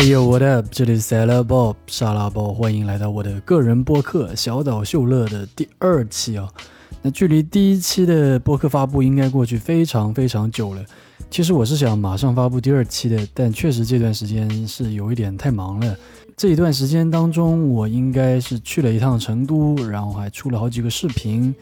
[0.00, 0.66] 哎呦，What up？
[0.70, 6.48] 这里是 s a l a Bob 沙拉包，欢迎来到我的个人播客小岛秀乐的第二期哦。
[7.02, 10.82] 那距离第一期的播客发布应该过去非常非常久了。
[11.30, 15.94] 其实我是想马上发布第二期的，但确实这段时间是有一点太忙了。
[16.34, 21.54] 这一段时间当中，我应该是去了一趟成都，然后还出了好几个视频，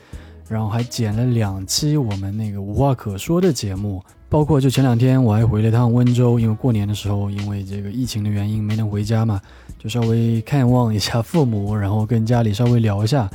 [0.48, 4.00] 然后还剪了两期我们那个无话可说的节目。
[4.29, 9.41] 包括就前两天我还回了趟温州，因为过年的时候因为这个疫情的原因没能回家嘛，
[9.79, 13.29] 就稍微看望一下父母，然后跟家里稍微聊一下。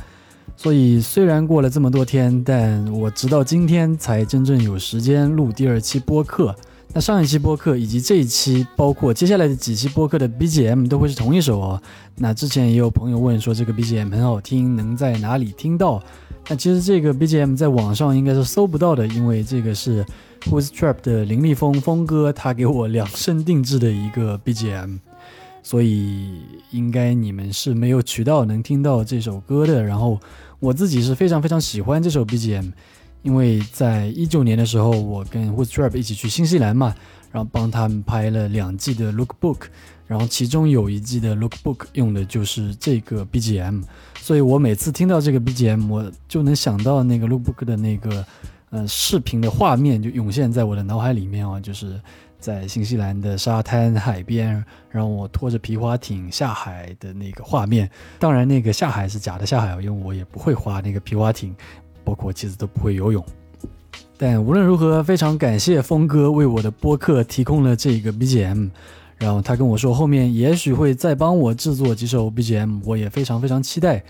[0.56, 6.54] 所以虽然过了这么多天，但我直到今天才真正有时间录第二期播客。
[6.92, 11.82] 那上一期播客以及这一期，包括接下来的几期播客的 BGM 都会是同一首哦。
[12.18, 16.00] 那之前也有朋友问说这个 BGM 很好听，能在哪里听到？
[16.48, 20.06] 那其实这个 BGM 在网上应该是搜不到的，因为这个是
[20.50, 24.98] Who's Trap 的林立峰峰哥他给我量身定制的一个 BGM，
[25.62, 29.82] 所以应该你们是没有渠道能听到这首歌的。
[29.82, 30.20] 然后
[30.60, 32.72] 我自己是非常非常喜欢这首 BGM，
[33.22, 36.94] 因为在一九年的时候，我跟 Who's Trap 一起去新西兰嘛，
[37.32, 39.62] 然后帮他们拍了两季的 Lookbook。
[40.06, 43.82] 然后其中有一季的 Lookbook 用的就是这个 BGM，
[44.20, 48.24] 所以我每次听到这个 BGM，我就能想到那个 Lookbook 的那个
[48.74, 52.00] 呃视频的画面就涌现在我的脑海里面啊，就是
[52.40, 57.88] 在新西兰的沙滩海边，然后我拖着皮划艇下海的那个画面。
[58.18, 61.54] 当然，那个下海是假的下海因为我也不会划那个皮划艇，
[62.02, 63.24] 包括其实都不会游泳。
[64.16, 68.70] 但无论如何，非常感谢峰哥为我的播客提供了这个 BGM。
[69.16, 74.02] 然后他跟我说，后面也许会再帮我制作几首 BGM，我也非常非常期待。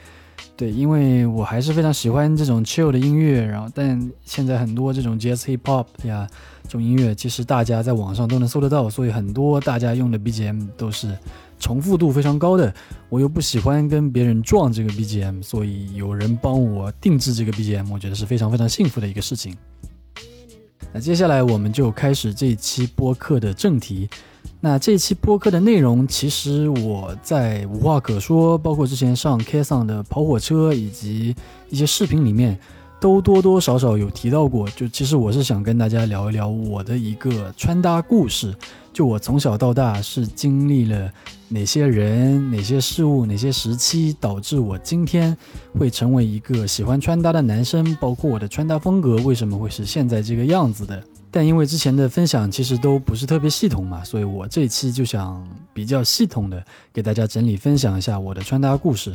[0.57, 3.45] 对，因为我还是非常喜欢这种 chill 的音乐。
[3.45, 6.29] 然后，但现在很多这种 J S hip hop 呀，
[6.63, 11.19] 这种音乐其实大家在网上都能搜得到，所以很多大家用的 BGM 都是
[11.59, 12.73] 重复度非常高的。
[13.09, 19.57] 我又不喜欢跟别人撞这个 BGM，所以有人帮我定制这个 BGM，我觉得是非常非常幸福的一个事情。
[20.93, 24.09] 那接下来我们就开始这一期播客的正题。
[24.64, 31.36] 那这期播客的内容，其实我在无话可说，包括之前上 KSON 的跑火车以及
[31.69, 32.58] 一些视频里面，
[32.98, 34.67] 都多多少少有提到过。
[34.70, 38.55] 就其实我是想跟大家聊一聊我的一个穿搭故事。
[38.91, 41.13] 就我从小到大是经历了
[41.51, 45.36] 哪些人、哪些事物、哪些时期，导致我今天
[45.79, 51.02] 会成为一个喜欢穿搭的男生，包括我的穿搭风格为什么会是现在这个样子的。
[51.36, 59.12] 但因为之前的分享其实都不是特别系统嘛，所以我这一期就想比较系统的给大家整理分享一下我的穿搭故事。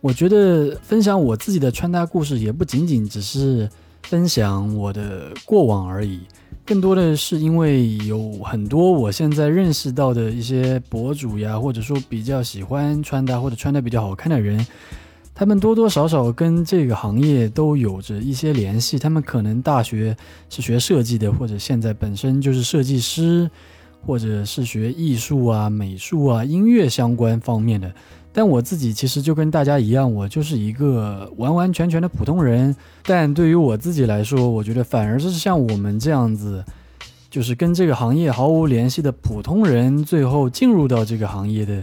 [0.00, 3.70] 我觉得分享我自己的穿搭故事也不仅仅只是
[4.02, 6.18] 分享我的过往而已，
[6.66, 14.66] 更多的是因为有很多我现在认识到的一些博主呀，或者说比较喜欢穿搭或者穿的比较好看的人。
[15.40, 20.14] 他们多多少少跟这个行业都有着一些联系，他们可能大学
[20.50, 23.50] 是学设计的，或者现在本身就是设计师，
[24.04, 27.90] 或者是学艺术啊、美术啊、音乐相关方面的。
[28.34, 32.76] 但我自己其实就跟大家一样，我就是一个完完全全的普通人。
[33.04, 36.62] 但对于我自己来说，我觉得反而就是像我们这样子，
[37.30, 41.82] 就是跟这个行业毫无联系的普通人，最后进入到这个行业的。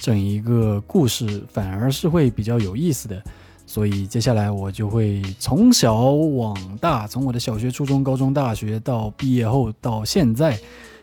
[0.00, 3.22] 整一个故事反而是会比较有意思的，
[3.66, 10.58] 所以接下来我就会从小往大，从我的小学、初中、高中、大学到毕业后到现在，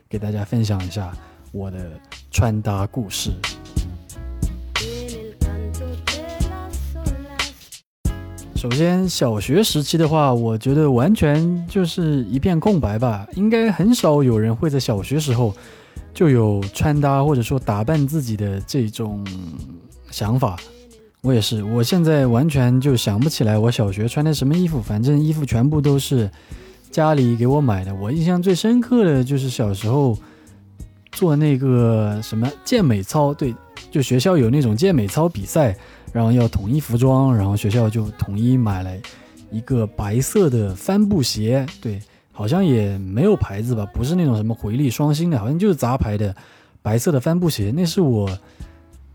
[0.10, 1.12] 给大家分享一下
[1.52, 1.92] 我的
[2.32, 3.32] 穿搭故事。
[8.56, 15.54] 首先，小学时期的话，我觉得完全就是一片空白吧，应该很少有人会在小学时候。
[16.16, 19.24] 就有穿搭或者说打扮自己的这种
[20.10, 20.56] 想法，
[21.20, 21.62] 我也是。
[21.62, 26.32] 我现在完全就想不起来我小学穿的什么衣服，反正衣服全部都是
[26.90, 27.94] 家里给我买的。
[27.94, 30.18] 我印象最深刻的就是小时候
[31.12, 33.54] 做那个什么健美操，对，
[33.92, 35.76] 就学校有那种健美操比赛，
[36.14, 38.92] 然后要统一服装，然后学校就统一买了
[39.52, 42.00] 一个白色的帆布鞋，对。
[42.36, 46.36] 好像也没有牌子吧，不是那种什么回力双星的，好像就是杂牌的
[46.82, 48.30] 白色的帆布鞋，那是我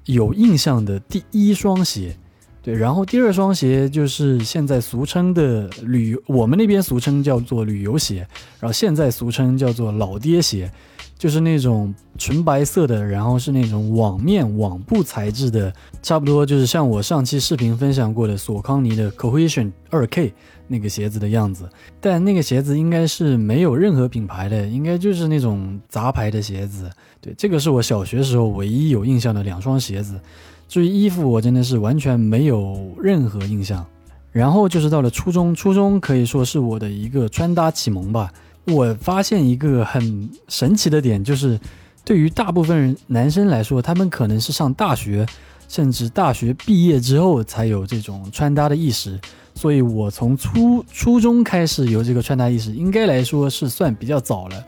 [0.07, 2.17] 有印象的第一双鞋。
[2.63, 8.27] 对，然后第二双鞋就是现在俗称的旅，我们那边俗称叫做旅游鞋，
[8.59, 10.71] 然后现在俗称叫做老爹鞋，
[11.21, 15.71] 就是那种纯白色的，然后是那种网面网布材质的，
[16.03, 20.33] 差不多就是像我上期视频分享过的索康尼的 Cohesion 2K
[20.67, 21.69] 那个鞋子的样子。
[22.01, 26.91] 但那个鞋子应该是没有任何品牌的，应该就是那种杂牌的鞋子。
[27.21, 30.19] 对，这个是我小学时候唯一有印象的两双鞋子。
[30.69, 33.85] 至于衣服，我真的是完全没有任何印象。
[34.33, 38.33] 然后就是到了初中，初中可以说是我的一个穿搭启蒙吧。
[38.67, 41.59] 我发现一个很神奇的点，就是
[42.05, 45.27] 对于大部分人男生来说，他们可能是上大学，
[45.69, 49.19] 甚至大学毕业之后才有这种穿搭的意识。
[49.55, 54.65] 所以我从初初中开始有这个穿搭意识，应该来说是算比较早了。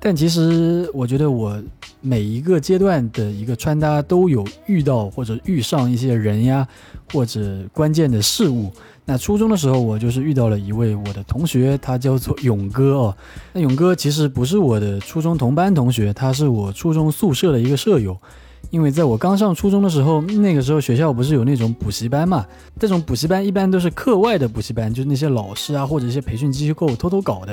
[0.00, 1.60] 但其实我觉得我
[2.00, 6.66] 每一个阶段的一个穿搭都有遇到或者遇上一些人呀，
[7.12, 8.72] 或者关键的事物。
[9.10, 13.16] 那初中的时候，我就是遇到了一位我的同学，他叫做勇哥哦。
[13.54, 18.14] 那勇哥其实不是我的初中同班同学，他是我初中宿舍的一个舍友。
[18.70, 22.44] 因为在我刚上初中的时候，那个时候学校不是有那种补习班嘛？
[22.78, 27.52] 这种补习班一般都是课外的补习班，就是那些老师啊或者一些培训机构偷偷搞的。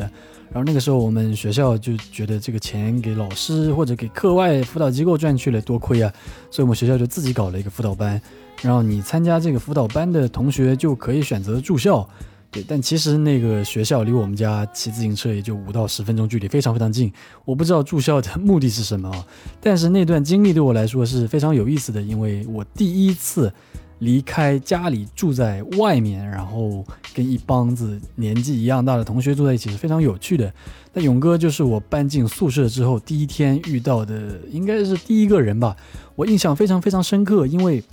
[0.52, 6.12] 然后那个时候我们学校就觉得这个钱给老师或者给课外辅导机构赚去了，多亏啊！
[6.52, 8.22] 所以我们学校就自己搞了一个辅导班。
[8.62, 12.08] 然后你参加这个辅导班的同学就可以选择住校，
[12.50, 12.64] 对。
[12.68, 17.12] 但其实那个学校离我们家骑自行车也就五到十分钟距离，非常非常近。
[17.44, 19.28] 我不知道住校的目的是什么啊，
[19.62, 23.54] 但是那段经历对我来说是非常有意思的，因为我第一次
[24.00, 30.52] 离开家里住在外面，然后跟一帮子年纪一样大的同学住在一起是非常有趣的。
[30.94, 35.76] 那勇哥就是我搬进宿舍之后第一天遇到的，应该是第一个人吧，
[36.16, 37.84] 我印象非常非常深刻，因为。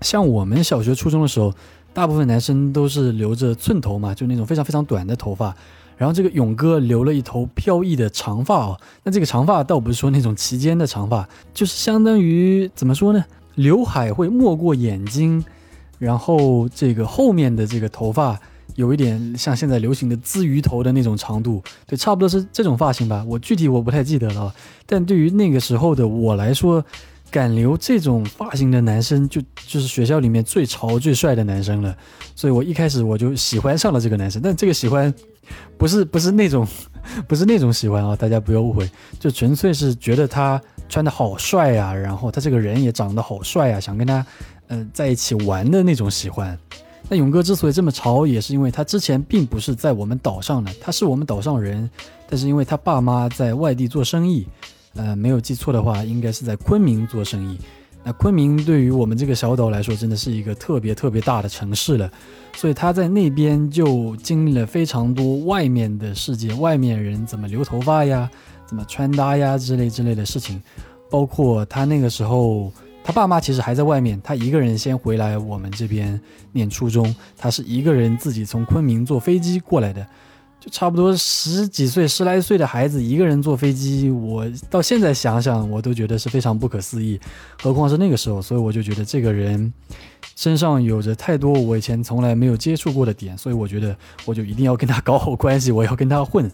[0.00, 1.52] 像我们小学、初中的时候，
[1.92, 5.54] 大部分男生都是留着寸头嘛，就那种非常非常短的头发。
[5.96, 8.80] 然后这个勇哥留了一头飘逸的长发哦。
[9.02, 13.22] 那这个长发倒不是说那种齐肩的长发，就是相当于怎么说呢？
[13.56, 15.44] 刘海会没过眼睛，
[15.98, 18.40] 然后这个后面的这个头发
[18.76, 23.22] 有一点像现在流行的鲻鱼头的那种长度，对，差不多是这种发型吧。
[23.28, 24.54] 我具体我不太记得了，
[24.86, 26.82] 但对于那个时候的我来说。
[27.30, 31.96] 敢留这种发型的男生，就就是学校里面最潮最帅的男生了。
[32.34, 35.12] 所以我一开始我就喜欢上了这个男生，但这个喜欢
[35.78, 36.66] 不是不是那种
[37.28, 38.88] 不是那种喜欢啊，大家不要误会，
[39.18, 44.26] 就纯粹是觉得他穿的好帅呀，然后他这个人也长得好帅呀，想跟他
[44.68, 46.58] 嗯在一起玩的那种喜欢。
[47.08, 51.88] 那勇哥之所以这么潮，也是因为他之前并不是在我们岛上的，他是我们岛上人，
[52.28, 54.46] 但是因为他爸妈在外地做生意。
[54.94, 57.58] 呃，没有记错的话，应该是在昆明做生意。
[58.02, 62.10] 那昆明对于我们这个小岛来说，真的是一个特别特别大的城市了。
[62.56, 68.28] 所以他在那边就经历了非常多外面的世界，外面人怎么留头发呀，
[68.66, 70.60] 怎么穿搭呀之类之类的事情。
[71.10, 72.72] 包括他那个时候，
[73.04, 76.18] 他爸妈其实还在外面，他一个人先回来我们这边
[76.52, 77.14] 念初中。
[77.36, 80.06] 他是一个人自己从昆明坐飞机过来的。
[80.60, 87.18] 就差不多十几岁、十来岁的孩子一个人坐飞机，我到现在想想，我都觉得是非常不可思议，
[87.62, 88.42] 何况是那个时候。
[88.42, 89.72] 所以我就觉得这个人
[90.36, 93.96] 身上有着太多我以前从来没有接触过的点，所以我觉得
[94.26, 96.50] 我就一定要跟他搞好关系，我要跟他混。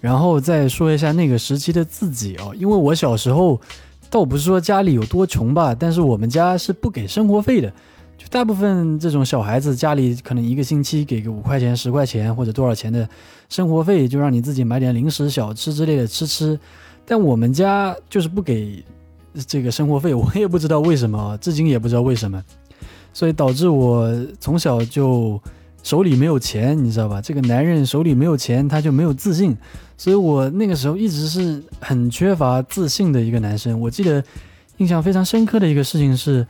[0.00, 3.60] 然后再说一下那个时期的自己哦，因为我小时候
[4.08, 7.72] 倒不是说家里有多穷吧，但是我们家是不给生活费的。
[8.18, 13.08] 就大部分这种小孩子家里可能一个星期给个五块钱、十块钱或者多少钱的
[13.52, 16.58] 生活费，就让你自己买点零食、小吃之类的吃吃。
[17.04, 18.82] 但我们家就是不给
[19.46, 22.42] 这个生活费，我也不知道为什么，至今也不知道为什么。
[23.12, 25.38] 所以导致我从小就
[25.82, 27.20] 手里没有钱，你知道吧？
[27.20, 29.54] 这个男人手里没有钱，他就没有自信。
[29.98, 33.78] 所以我那个时候一直是很缺乏自信的一个男生。
[33.78, 34.24] 我记得
[34.78, 36.46] 印象非常深刻的一个事情是。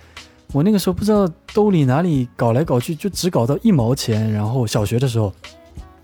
[0.52, 4.30] 我那个时候不知道兜里哪里搞来搞去，就只搞到一毛钱。
[4.30, 5.32] 然后小学的时候，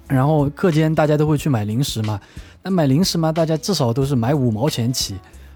[0.09, 2.19] 然后课间大家都会去买零食嘛。
[2.63, 5.15] 那买零食嘛，大家至少都是买五毛钱起。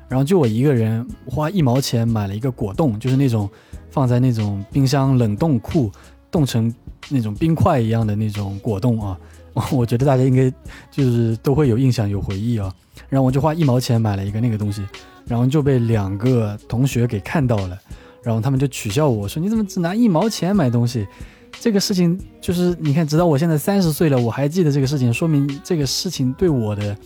[0.09, 3.49] 然后就我一个人花一毛钱买了一个果冻，就是那种
[3.90, 5.90] 放在那种冰箱冷冻库
[6.30, 6.73] 冻成
[7.09, 9.18] 那种冰块一样的那种果冻啊。
[9.73, 10.52] 我觉得大家应该
[10.90, 12.73] 就是都会有印象有回忆啊。
[13.09, 14.82] 然后我就花一毛钱买了一个那个东西，
[15.26, 17.78] 然后就被两个同学给看到了。
[18.23, 21.06] 然后他们就取笑我说：“你怎么只拿一毛钱买东西？”
[21.61, 26.97] 这个事情就是你看，直到我现在三十岁了，我还记得这个事情，说明这个事情对我的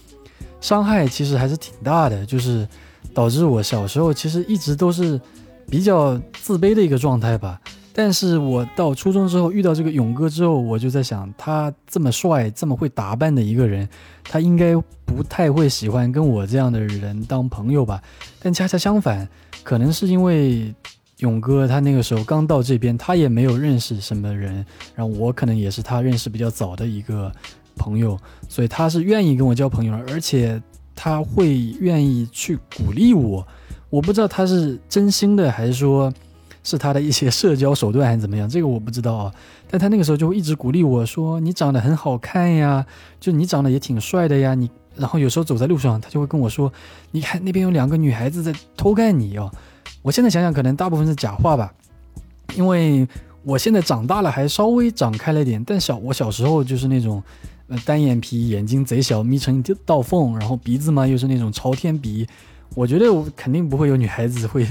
[0.61, 2.67] 伤害其实还是挺大的，就是
[3.13, 5.21] 导致我小时候其实一直都是
[5.69, 7.61] 比较自卑的一个状态吧。
[7.93, 13.89] 但是我到初中之后遇到这个勇哥之后，我就在想，他这么帅、这么会打扮的一个人，
[14.23, 14.75] 他应该
[15.07, 18.03] 不太会喜欢跟我这样的人当朋友吧？
[18.39, 19.27] 但恰恰相反，
[19.63, 20.75] 可能是因为
[21.19, 27.33] 勇哥他那个时候刚到这边，他也没有认识什么人，然后我可能也是他认识比较早的一个
[27.77, 28.19] 朋友，
[28.49, 30.61] 所以他是愿意跟我交朋友，而且
[30.95, 33.47] 他会愿意去鼓励我。
[33.91, 36.13] 我不知道他是真心的，还是说。
[36.69, 38.49] 是他的一些社交手段还是怎么样？
[38.49, 39.33] 这个我不知道啊。
[39.71, 42.85] 但他那个时候就会一直鼓励我说：“你长得很好看呀，
[43.21, 46.73] 就你长得也挺帅的呀。”你然后有时候走在路上，他就会跟我说
[47.13, 49.49] ：“你看那边有两个女孩子在偷看你哦。”
[50.07, 51.75] 我现在想想，可能大部分是假话吧，
[52.55, 53.05] 因为
[53.43, 55.61] 我现在长大了，还稍微长开了点。
[55.65, 57.21] 但小我小时候就是那种，
[57.67, 62.25] 呃，单眼皮，眼睛贼小，眯成一道缝，然后鼻子嘛又是那种朝天鼻。
[62.77, 64.65] 我觉得我肯定不会有女孩子会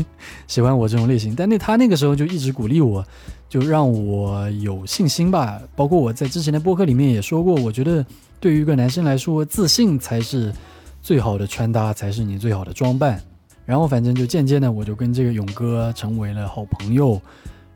[0.48, 3.06] 喜欢我这种类型，但那他那个时候就一直鼓励我，
[3.50, 5.62] 就让我有信心吧。
[5.75, 8.06] 包括我在之前的播客里面也说过，我觉得
[8.39, 10.54] 对于一个男生来说，自信才是
[11.01, 13.22] 最好的穿搭，才是你最好的装扮。
[13.65, 17.19] 然后反正就渐渐的，我就跟这个勇哥成为了好朋友。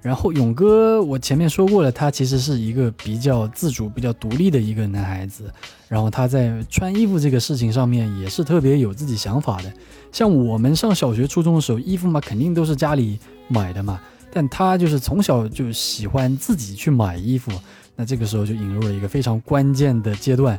[0.02, 5.52] 然后勇哥，我前面说过了，他其实是一个比较自主、比较独立的一个男孩子。
[5.90, 9.74] 然后他在穿衣服这个事情上面也是特别有自己想法的。
[10.12, 13.20] 像我们上小学、初中的时候，衣服嘛肯定都是家里
[13.50, 14.00] 买的嘛，
[14.32, 17.52] 但他就是从小就喜欢自己去买衣服。
[17.98, 20.58] 那这个时候就引入了一个非常关键的阶段。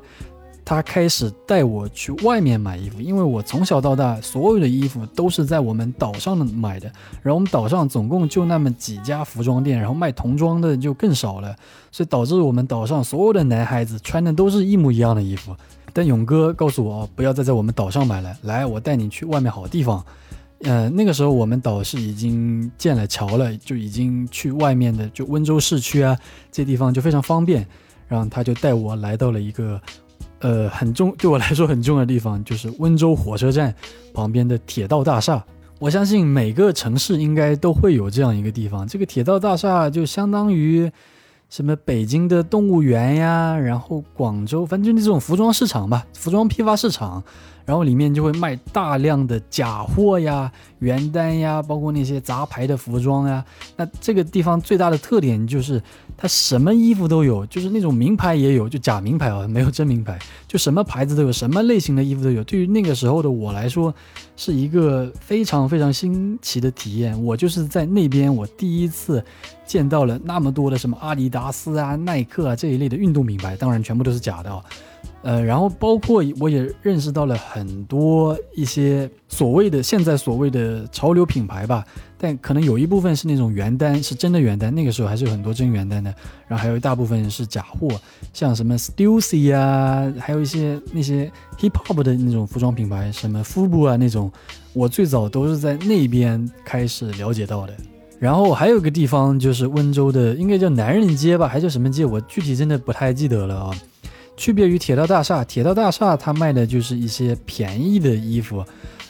[0.64, 6.86] 他开始带我去外面买衣服，因为我从小到大所有的衣服都是在我们岛上的买的，
[7.22, 11.56] 然后我们岛上总共就那么几家服装店，然后卖童装的就更少了，
[11.90, 15.56] 所以导致我们岛上所有的男孩子穿的都是一模一样的衣服。
[15.92, 20.04] 但勇哥告诉我，不要再在我们岛上买了，来，我带你去外面好地方。
[20.62, 26.16] 嗯，那个时候我们岛是已经建了桥了，就已经去外面的就温州市区啊
[26.52, 27.66] 这地方就非常方便，
[28.06, 29.80] 然后他就带我来到了一个。
[30.40, 33.74] 呃，很重对我来说很重要的地方就是温州火车站
[34.12, 35.44] 旁边的铁道大厦。
[35.78, 38.86] 我相信每个城市应该都会有这样一个地方。
[38.86, 40.90] 这个铁道大厦就相当于
[41.48, 47.22] 什么北京的动物园呀，然后广州，反正就那种服装市场吧，服装批发市场。
[47.70, 50.50] 然后里面就会卖大量的假货呀、
[50.80, 53.44] 原单呀，包括那些杂牌的服装呀。
[53.76, 55.80] 那这个地方最大的特点就是
[56.16, 62.42] 它什么衣服都有，就是那种名牌也有，就假名牌啊，没有真名牌，就什么牌子都有，什么类型的衣服都有。
[62.42, 63.94] 对于那个时候的我来说，
[64.36, 67.24] 是一个非常非常新奇的体验。
[67.24, 69.24] 我就是在那边，我第一次
[69.64, 74.60] 见到了那么多的什么阿迪达斯啊、耐克啊这一类的运动品牌，当然全部都是假的哦。
[75.22, 81.84] 呃，然后包括我也认识到了很多一些所谓的现在所谓的潮流品牌吧，
[82.16, 86.14] 但可能有一部分是那种原单，是真的原单，那个时候还是有很多真原单的，
[86.48, 87.88] 然后还有一大部分是假货，
[88.32, 94.32] 像什么 Stussy 啊，还有一些那些 Hip Hop 的那种服装品牌，什么 Fubu 啊那种，
[94.72, 97.74] 我最早都是在那边开始了解到的。
[98.18, 103.74] 然后还有一个地方就是温州的，应该叫男人街吧，还叫什么街，我具体真的不太记得了啊。
[104.40, 108.64] 区别于铁道大厦，铁道大厦它卖的就是一些便宜的衣服，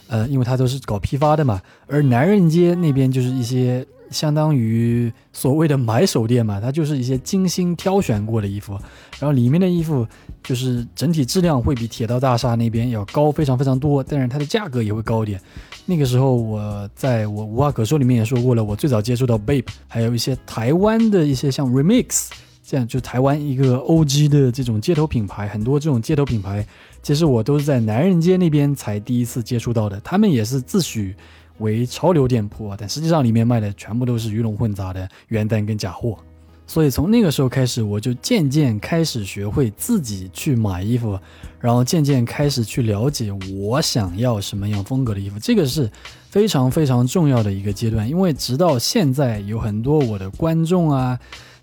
[0.09, 1.63] 呃，因为它都是搞批发的嘛。
[1.87, 8.73] 而男人街那边就是一些相当于所谓的买手店嘛，它就是一些精心挑选过的衣服，
[9.21, 10.05] 然后里面的衣服
[10.43, 15.41] 就是整体质量会比铁道大厦那边要高非常非常多，但是它的价格也会高一点。
[15.87, 22.31] 那个时候我在我无话可说里面也说过了，我最早接触到 Bape，还有一些台湾的一些像 Remix。
[22.71, 26.65] 这样就台湾一个 O.G 的这种街头品牌，很多这种街头品牌，
[27.03, 30.01] 其实我都是在男人街那边才第一次接触到的。
[30.03, 31.13] 他们也是自诩
[31.59, 36.17] 为潮流店铺，但实际上里面卖的全部都是鱼龙混杂的原单跟假货。
[36.65, 41.19] 所以从那个时候开始，我就渐渐开始学会自己去买衣服，
[41.59, 45.41] 然后渐渐开始去了解我想要什么样风格的衣服。
[45.41, 45.91] 这个是
[46.29, 51.19] 非常非常重要的一个阶段，因为直到现在有很多我的观众啊。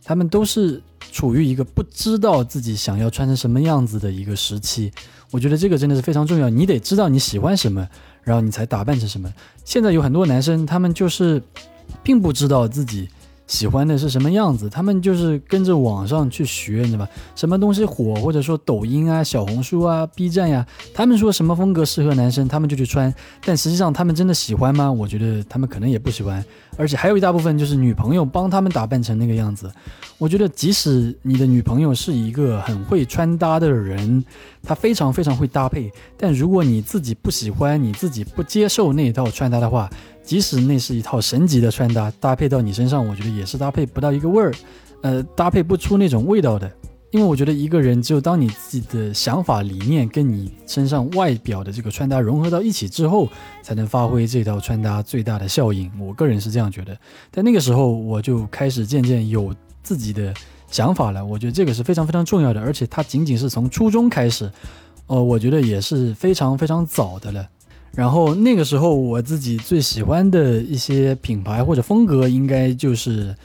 [0.07, 4.89] 他们都是处于一个不知道自己想要穿成什么样子的一个时期，
[5.31, 6.49] 我觉得这个真的是非常重要。
[6.49, 7.85] 你得知道你喜欢什么，
[8.23, 9.29] 然后你才打扮成什么。
[9.65, 11.43] 现在有很多男生，他们就是
[12.01, 13.09] 并不知道自己。
[13.47, 14.69] 喜欢的是什么样子？
[14.69, 17.09] 他们就是跟着网上去学，你知道吧？
[17.35, 23.13] 什么东西火，或者说抖音啊、小红书啊、B 站呀，他们说什么风格适合男生，他们就去穿。
[23.45, 24.91] 但实际上，他们真的喜欢吗？
[24.91, 26.43] 我觉得他们可能也不喜欢。
[26.77, 29.71] 而且还有一大部分就是女朋友帮他们打扮成那个样子。
[30.19, 34.23] 我觉得，即使你的女朋友是一个很会穿搭的人，
[34.61, 39.89] 她非常非常会搭配，但如果你自己不喜欢，你自己不接受那一套穿搭的话，
[40.27, 44.53] 即使那是一套神级的穿搭，搭配到你身上，我觉得也是搭配不到一个味儿，
[45.01, 46.69] 呃，搭配不出那种味道的。
[47.11, 53.29] 因为我觉得一个人只有当你自己的想法理念跟你身上外表的这个穿搭融合到一起之后，
[53.63, 55.89] 才能发挥这套穿搭最大的效应。
[55.97, 56.93] 我个人是这样觉得。
[57.31, 60.33] 在那个时候我就开始渐渐有自己的
[60.69, 64.51] 想法了，我觉得这个是非常非常重要的，而且它仅仅是从初中开始，
[65.07, 67.47] 呃，我觉得也是非常非常早的了。
[67.93, 73.35] 然后那个时候我自己最喜欢的一些品牌或者风格，应该就是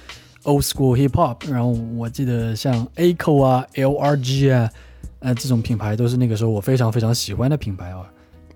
[0.44, 1.50] old school hip hop。
[1.50, 4.70] 然后我记得像 A c o 啊、L R G 啊，
[5.20, 8.02] 呃，这种品牌都是那个时候我非常非常喜欢的品牌啊。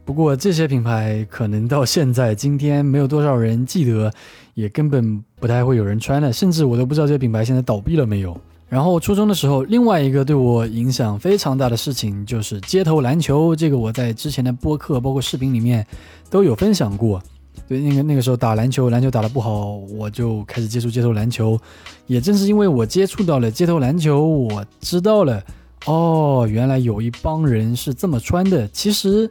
[0.05, 4.12] 不过这些品牌可能到现在今天没有多少人记得，
[4.55, 8.38] 也根本不太会有人穿了，甚至我都不知道这些品牌现在倒闭了没有。
[8.68, 13.54] 然后初中的时候，另外一个对我影响非常大的事情就是街头篮球。
[13.54, 15.87] 这个我在之前的播客包括视频里面
[16.28, 17.23] 都有分享过。
[17.68, 21.58] 对，那个那个时候打篮球，篮球打得不好，我就开始接触街头篮球。
[22.06, 25.42] 也正是因为我接触到了街头篮球，我知道了，
[25.87, 28.66] 哦，原来有一帮人是这么穿的。
[28.68, 29.30] 其实，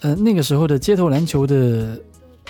[0.00, 2.00] 呃，那个时候的街头篮球的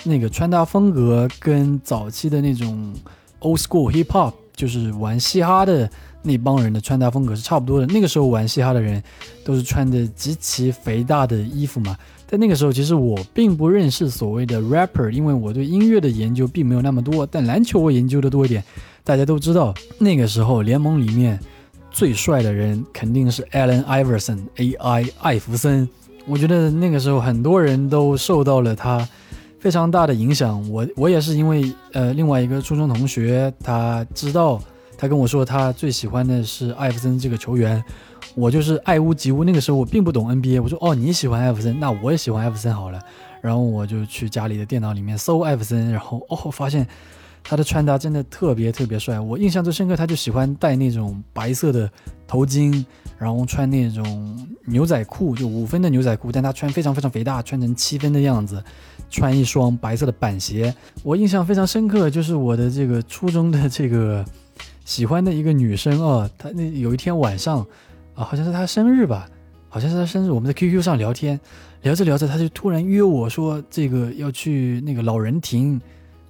[0.03, 2.93] 那个穿搭风格跟早期的那种
[3.41, 5.89] old school hip hop，就是玩嘻哈的。
[6.23, 7.85] 那帮人的穿搭风格是差不多的。
[7.87, 9.03] 那个时候玩嘻哈的人，
[9.43, 11.95] 都是穿的极其肥大的衣服嘛。
[12.25, 17.27] 在那个时候，其实我并不认识所谓的 rapper，因为我对音乐的研究并没有那么多。
[17.27, 18.63] 但篮球我研究的多一点。
[19.03, 21.37] 大家都知道，那个时候联盟里面
[21.91, 25.05] 最帅的人肯定是 Allen Iverson，A.I.
[25.19, 25.87] 艾弗森。
[26.25, 29.07] 我觉得那个时候很多人都受到了他
[29.59, 30.67] 非常大的影响。
[30.71, 34.59] 我我也是因为呃另外一个初中同学，他知道。
[34.97, 37.83] 他跟我说，他最喜欢的是艾弗森这个球员，
[38.35, 39.43] 我就是爱屋及乌。
[39.43, 43.01] 那个时候我并不懂 NBA，我说哦，你喜欢艾弗森，那我也喜欢艾弗森好了。
[43.41, 46.87] 然后我就去家里的电脑里面搜艾弗森，然后哦，发现
[47.43, 49.19] 他的穿搭真的特别特别帅。
[49.19, 51.89] 我印象最深刻，他就喜欢戴那种白色的
[52.25, 52.85] 头巾，
[53.17, 58.63] 然后穿那种牛仔裤，就五分的牛仔裤，但他穿非常非常肥大，穿成七分的样子，
[59.09, 60.73] 穿一双白色的板鞋。
[61.03, 64.23] 我印象非常深刻，就是我的这个初中的这个。
[64.85, 67.59] 喜欢的一个女生哦，她那有一天晚上，
[68.15, 69.29] 啊，好像是她生日吧，
[69.69, 71.39] 好像是她生日，我们在 QQ 上聊天，
[71.81, 75.79] 聊着聊着，她就突然约我说，这个要去那个老人亭，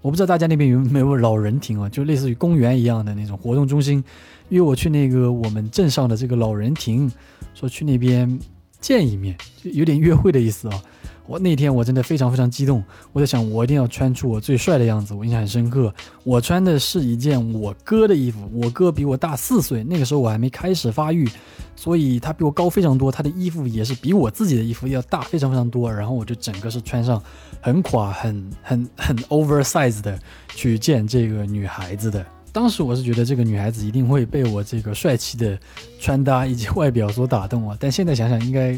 [0.01, 4.03] 我不知道大家那边有没有老人亭啊，就类似于公园一样的那种活动中心，
[4.49, 7.11] 约我去那个我们镇上的这个老人亭，
[7.53, 8.39] 说去那边
[8.79, 10.83] 见一面，就有点约会的意思啊。
[11.25, 12.83] 我那天我真的非常非常激动，
[13.13, 15.13] 我在想我一定要穿出我最帅的样子。
[15.13, 18.49] 我印象很深刻，我穿的是一件我哥的衣服。
[18.53, 21.29] 我哥比我大四岁，那个时候我还没开始发育，
[21.77, 23.09] 所以他比我高非常多。
[23.09, 25.89] 他的衣服也是比我自己的衣服要大非常非常多。
[25.89, 27.21] 然后我就整个是穿上
[27.61, 32.25] 很垮、很很很 oversize 的去见这个女孩子的。
[32.51, 35.57] 当时我是觉得这个女孩子一定会被我这个帅气的
[35.99, 37.77] 穿搭以及外表所打动啊。
[37.79, 38.77] 但现在想想应该。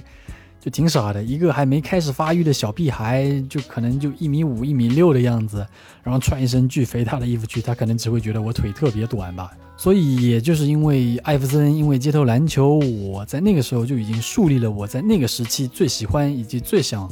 [0.65, 5.63] 就挺傻的，一个还没开始发育的小屁孩，就可能就一米五、一米六的样子，
[6.01, 9.51] 然后穿一身巨肥大的衣服去，他可能只会觉得我腿特别短吧。
[9.78, 17.08] 所以，也就是因为艾弗森，因为街头篮球，我在那个时候就已经树立了我在那个时期最喜欢以及最想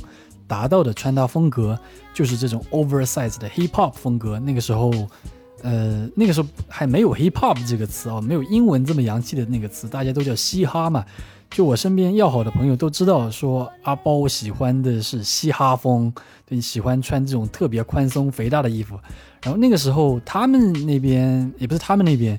[0.47, 1.77] 达到的穿搭风格，
[2.11, 4.39] 就是这种 oversize 的 hip hop 风格。
[4.39, 4.91] 那个时候，
[5.61, 11.05] 呃，那个时候还没有 hip hop 这个词啊，没有英文这么洋气的那个词，大家都叫嘻哈嘛。
[11.53, 16.11] 就我身边要好的朋友都知道，说阿包喜欢的是嘻哈风，
[16.47, 18.99] 对，喜欢穿这种特别宽松肥大的衣服。
[19.43, 22.35] 然后那个时候他们那边也不是他们那边，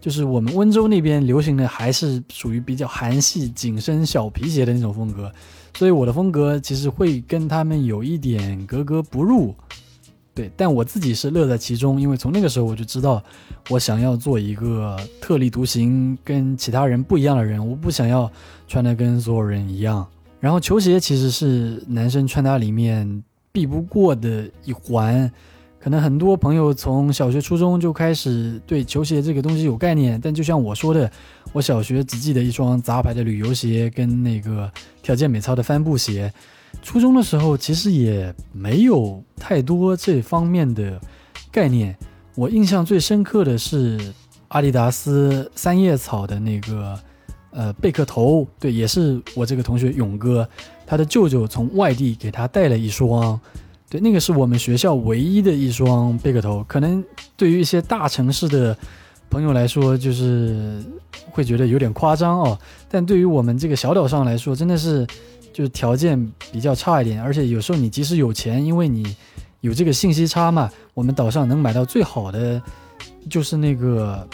[0.00, 5.32] 就是我们温州那边流行的还是属于比较韩系紧身小皮鞋的那种风格，
[5.76, 9.52] 所以我的风格其实会跟他们有一点格格不入。
[10.34, 13.22] 对，但我自己是乐在其中，因为从那个时候我就知道，
[13.68, 17.66] 我想要做一个特立独行、跟其他人不一样的人。
[17.68, 18.30] 我不想要
[18.66, 20.06] 穿的跟所有人一样。
[20.40, 25.30] 然后球鞋其实是男生穿搭里面避不过的一环。
[25.78, 31.10] 可能很多朋友从小学、初中就开始对球鞋这个东西有概念，但就像我说的，
[31.52, 34.70] 我小学只记得一双杂牌的旅游鞋跟那个
[35.02, 36.32] 跳健美操的帆布鞋。
[36.82, 41.00] 初中的时候，其实也没有太多这方面的
[41.50, 41.96] 概念。
[42.34, 44.12] 我印象最深刻的是
[44.48, 46.98] 阿迪达斯三叶草的那个
[47.52, 50.46] 呃贝壳头，对，也是我这个同学勇哥，
[50.84, 53.38] 他的舅舅从外地给他带了一双，
[53.88, 56.64] 对，那个是我们学校唯一的一双贝壳头。
[56.66, 57.02] 可能
[57.36, 58.76] 对于一些大城市的
[59.30, 60.82] 朋友来说，就是
[61.30, 65.06] 会觉得有点夸张哦，但对于我们这个小岛上来说，真的是。
[65.52, 69.16] 就是条件比较差一点，而且有时候你即使有钱，因为你
[69.60, 72.60] 有这个信息差嘛，我们岛上能买到最好的
[73.28, 74.26] 就是那个，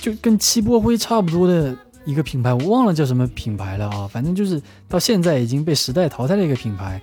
[0.00, 7.00] 就跟七波灰差不多的一个品牌，我忘了叫什么品牌了啊，反正就是到现在已经被时代淘汰的一个品牌。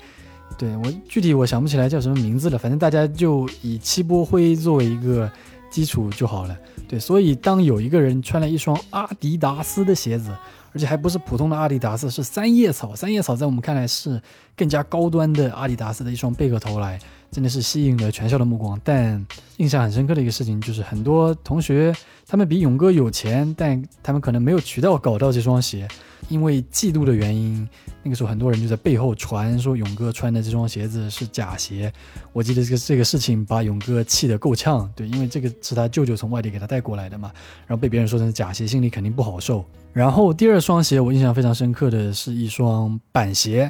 [0.58, 5.32] 对我具体我想不起来叫什么名字了，反正大家就以七波灰作为一个
[5.72, 6.56] 基础就好了。
[6.88, 10.30] 对，所以当有一个人穿了一双阿迪达斯的鞋子，
[10.74, 14.22] 而且还不是普通的阿迪达斯，是三叶草，三叶草在我们看来是
[14.56, 17.00] 更加高端的阿迪达斯的一双贝壳头来，
[17.32, 18.80] 真的是吸引了全校的目光。
[18.84, 19.26] 但
[19.58, 21.96] 印象很深刻的一个事情就是，很多同学
[22.28, 25.88] 他们比勇哥有钱，但他们可能没有渠道搞到这双鞋。
[26.30, 27.68] 因为嫉妒的原因，
[28.04, 31.92] 那个时候很多人就在背后传说勇哥穿的这双鞋子是假鞋。
[32.32, 37.32] 我记得这个这个事情把勇哥气得够呛，对，因为这个是他舅舅从外地给他带过来的嘛，
[37.68, 39.66] 然后被别人说成假鞋，心里肯定不好受。
[39.92, 43.70] 然后第二双鞋我印象非常深刻的是一双板鞋，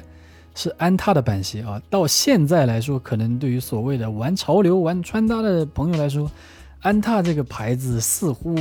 [0.55, 1.81] 是安踏的板鞋啊。
[1.89, 6.29] 到现在来说，可能对于所谓的玩潮流、玩穿搭的朋友来说，
[6.81, 8.55] 安踏这个牌子似乎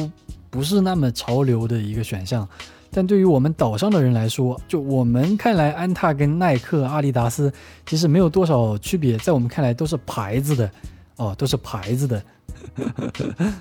[0.50, 2.48] 不是那么潮流的一个选项。
[2.92, 7.52] 但对于我们岛上的人来说，就我们看来，安踏跟耐克、阿迪达斯
[7.86, 10.70] 其实没有多少区别，在我们看来都是牌子的，
[11.14, 12.20] 哦，都是牌子的。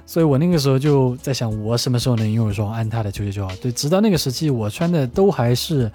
[0.04, 3.56] 所以我那个时候就在想，我什么时候能拥有一双安踏的球鞋就好。
[3.58, 5.92] 对，直到那个时期，我穿的都还是，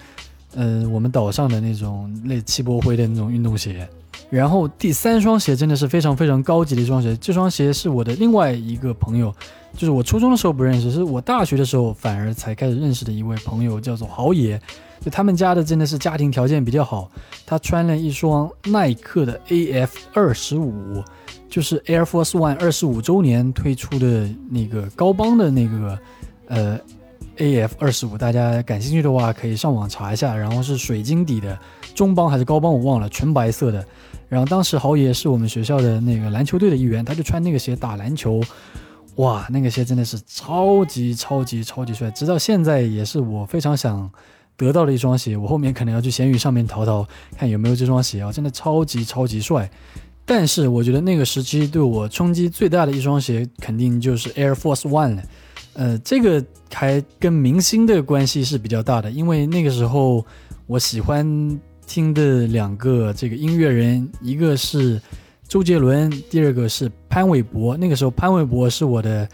[0.54, 3.88] 嗯，我们岛上的那种类七波灰的那种运动鞋。
[4.30, 9.32] 然后第三双鞋真的是非常非常高级的一双鞋，这双鞋是我的另外一个朋友。
[9.76, 14.60] 就是我初中的时候不认识，是我大学的时候反而才开始认识的一位朋友，叫做豪爷。
[15.00, 17.10] 就他们家的真的是家庭条件比较好，
[17.44, 21.02] 他穿了一双耐克的 AF 二十五，
[21.50, 25.98] 就是 Air Force One 二十五周年推出的那个高帮的那个
[26.46, 26.78] 呃
[27.36, 30.34] AF 二十五，大家感兴趣的话可以上网查一下。
[30.36, 31.58] 然后是水晶底的
[31.94, 33.84] 中帮还是高帮我忘了，纯白色的。
[34.28, 38.42] 然后当时豪爷是我们学校的那个篮球队的一员，他就穿那个鞋打篮球。
[39.16, 44.10] 哇，那个鞋真的是超级超级超级帅，直到现在也是我非常想
[44.56, 45.36] 得到的一双鞋。
[45.36, 49.70] 我后面可能要去闲鱼上面淘淘，看有没有这双鞋啊，真的超级超级帅。
[50.24, 55.22] 但是我觉得那个时期对我冲击最大的一双鞋，肯定就是 Air Force One 了。
[55.74, 60.24] 呃，这个还跟明星的关系是比较大的，因为那个时候
[60.66, 65.00] 我喜欢听的两个这个音乐人，一个是。
[65.46, 67.76] 周杰伦，第二个是潘玮柏。
[67.76, 69.28] 那个时候，潘玮柏是我的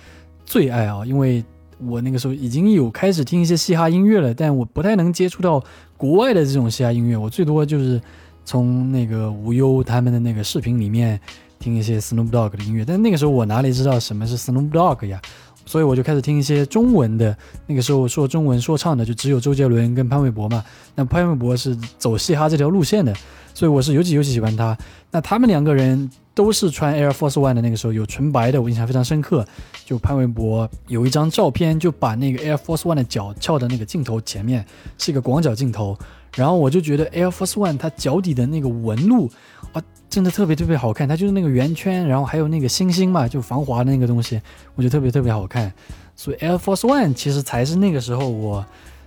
[0.45, 1.43] 最爱啊，因为
[1.79, 5.65] 我那个时候已经有开始听一些嘻哈音乐了，但我不太能接触到
[5.97, 7.99] 国外的这种嘻哈音乐，我最多就是
[8.45, 11.19] 从那个无忧他们的那个视频里面
[11.61, 12.85] 听一些 Snoop Dogg 的音乐。
[12.85, 15.23] 但那个时候我哪里知道什么是 Snoop Dogg 呀？
[15.71, 17.37] 所以我就开始听一些中文的。
[17.69, 20.65] 那个时候说中文说唱的就只有周杰伦跟潘玮柏嘛。
[20.97, 23.15] 那潘玮柏是走嘻哈这条路线的。
[23.55, 24.77] 所以我是尤其尤其喜欢他。
[25.13, 29.47] 那他们两个人都是穿 Air Force One 的，那个时候有纯白的，我印象非常深刻。
[29.85, 34.67] 就潘玮柏有一张照片，就把那个 Air Force One 的脚翘的那个镜头前面
[34.99, 35.97] 是一个广角镜头，
[36.35, 39.31] 然后我就觉得 Air Force One 它脚底的那个纹路
[39.73, 41.09] 啊，真的特别特别好看。
[41.09, 44.41] 它就是那个圆圈，然后还有那个星星嘛，就防滑的那个东西，
[44.75, 45.73] 我觉得特别特别好看。
[46.17, 48.67] 所以 Air Force One 其实才是那个时候我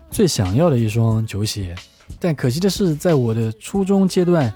[0.10, 1.76] 最想要的一双球鞋。
[2.20, 4.52] 但可惜的是，在我的初中阶段，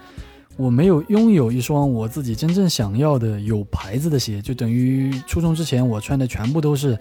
[0.55, 6.97] 我没有拥有一双我自己真正想要的有牌子的鞋，就等于初中之前我穿的全部都是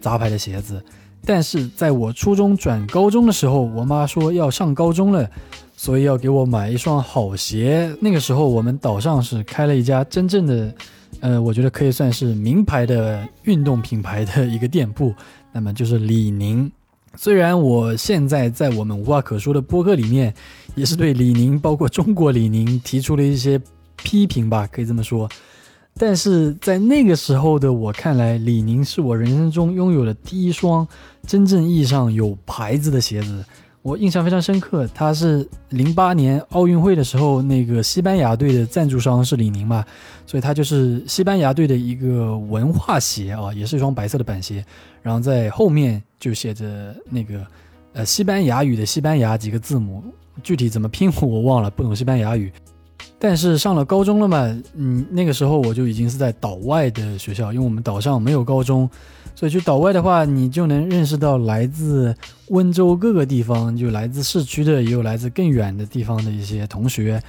[0.00, 0.82] 杂牌的鞋子。
[1.24, 5.28] 但是在我初中转高中的时候，我妈说要上高中了，
[5.76, 7.94] 所以要给我买一双好鞋。
[8.00, 10.74] 那个时候我们岛上是开了一家真正的，
[11.20, 15.14] 呃，我觉得可以算是名牌的运动品牌的一个店铺，
[15.52, 16.70] 那么就是李宁。
[17.14, 20.34] 虽然我现在在我们无话可说的播客里面，
[20.74, 23.60] 也是对李宁，包括中国李宁提出了一些
[24.02, 25.28] 批评吧，可以这么说。
[25.98, 30.86] 但是在那个时候的我看来，李宁是我人生中拥有的第一双
[31.26, 33.44] 真正意义上有牌子的鞋子。
[33.86, 39.84] 我印象非常深刻，他是零八年奥运会的时候，那个西班牙队的赞助商是李宁嘛，
[40.26, 44.64] 所以他就是西班牙队的一个文化鞋啊，也是一双白色的板鞋，
[45.02, 47.46] 然后在后面就写着那个
[47.92, 50.02] 呃西班牙语的西班牙几个字母，
[50.42, 52.50] 具体怎么拼我忘了，不懂西班牙语。
[53.20, 58.90] 但是上了高中了嘛，嗯，那个时候我就已经是在岛外的学校，因为我们岛上没有高中。
[59.36, 62.16] 所以去岛外的话，你就能认识到来自
[62.48, 67.22] 温州各个地方，就来自市区的，也有来自更远的地方的一些同学。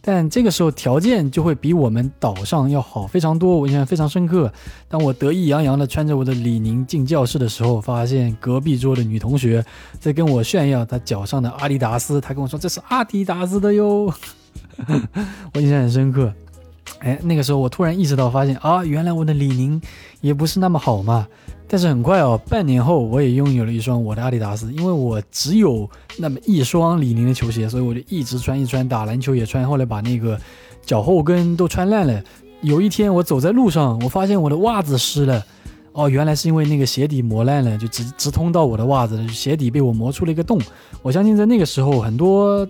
[0.00, 4.50] 但这个时候条件就会比我们岛上要好非常多，我印象非常深刻。
[4.88, 9.62] 当我得意洋洋地穿着我的李宁进教室的时候，发现隔壁桌的女同学
[9.98, 14.10] 在跟我炫耀她脚上的阿迪达斯，她跟我说这是阿迪达斯的哟，
[15.52, 16.32] 我印象很深刻。
[17.00, 19.80] 哎，那个时候我突然意识到，发现啊，原来我的李宁
[20.20, 21.26] 也不是那么好嘛。
[21.70, 30.40] 但是很快哦，半年后我也拥有了一双我的阿迪达斯，因为我只有那么一双李宁的球鞋，所以我就一直穿，一穿，打篮球也穿，后来把那个
[30.82, 32.22] 脚后跟都穿烂了。
[32.62, 35.44] 有一天我走在路上，我发现我的袜子湿了，
[35.92, 40.58] 哦，原来是因为那个鞋底磨烂了，就直直通到我的袜子，鞋底被我磨出了一个洞。
[41.02, 42.66] 我相信在那个时候，很多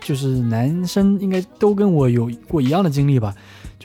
[0.00, 3.34] 就是男生应该都跟我有过一样的经历吧。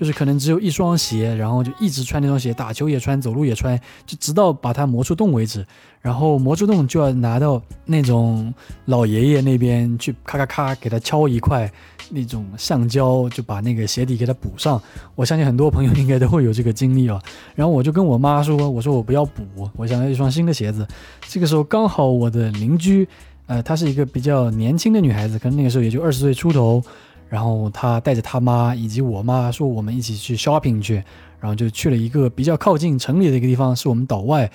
[0.02, 5.64] 就是可能只有一双鞋，然后就一直穿那双鞋，打球也穿，走路也穿，就直到把它磨出洞为止。
[6.02, 8.52] 然后磨出洞就要拿到那种
[8.86, 11.72] 老爷爷那边去，咔咔咔给他敲一块
[12.10, 14.82] 那种橡胶，就把那个鞋底给它补上。
[15.14, 17.22] 我相信很多朋友应该都会有这个经历啊。
[17.54, 20.84] 然后我就跟我妈说：“我说我不要补，我想要一双新的鞋子。”
[21.30, 23.08] 这个时候刚好我的邻居，
[23.46, 26.84] 呃，她是一个比较年轻的女孩子，可能那个时候也就二十岁出头。
[27.32, 30.96] 然后他带着他妈以及我妈说，我们一起去 shopping 去，
[31.40, 34.52] 然后就去了一个比较靠近城里的一个地方，是我们岛外，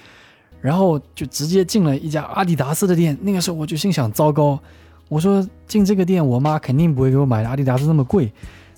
[0.61, 3.17] 然后就直接进了一家阿迪达斯的店。
[3.23, 4.61] 那个时候我就心想，糟糕，
[5.09, 8.31] 我说进这个店，我妈肯定不会给我买的阿迪达斯那么贵。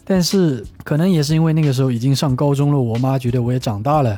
[0.05, 4.17] 但是可能也是因为那个时候已经上高中了，我妈觉得我也长大了。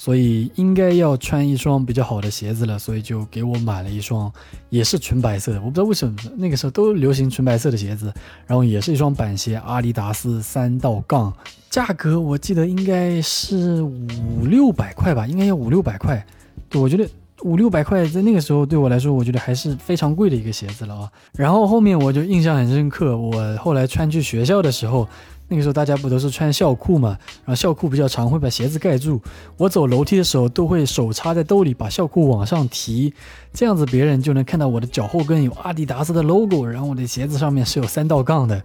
[0.00, 4.32] 所以应该要穿一双比较好的鞋子了，所以就给我买了一双，
[4.70, 5.60] 也是纯白色的。
[5.60, 8.10] 我不知道为什么那个时候都流行纯白色的鞋子，
[8.46, 11.30] 然后也是一双板鞋，阿迪达斯三道杠，
[11.68, 16.26] 价格我记得应该是五六百块吧，应该要五六百块。
[16.72, 17.06] 我觉得
[17.42, 21.12] 五六百块在那个时候对我来说，我觉得还是非常贵的一个鞋子了啊。
[21.34, 25.06] 然后后面我就印象很深刻，我后来穿去学校的时候。
[25.52, 27.08] 那个时候大家不都是穿校裤嘛，
[27.44, 29.20] 然后校裤比较长，会把鞋子盖住。
[29.56, 33.12] 我走楼梯的时候都会手插在兜里，把校裤往上提，
[33.52, 38.62] 这样子别人就能看到我的脚后跟有阿迪达斯的 logo，然后我的鞋子上面是有三道杠的。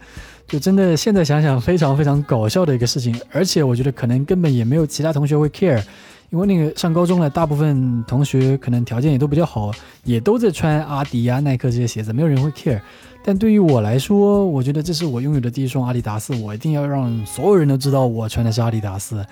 [0.47, 5.83] 就真的现在想想非常非常搞笑的一个事情，而且我觉得可能根本也没有其他同学会 care，
[6.29, 9.71] 因为那个上高中了，大部分同学可能条件也都比较好，
[10.03, 12.81] 也都在穿阿迪啊、耐克这些鞋子，没有人会 care。
[13.23, 19.25] 但对于我来说，我觉得这是我拥有的第一双阿迪达斯，我一定要让所有人都知道我穿的是阿迪达斯，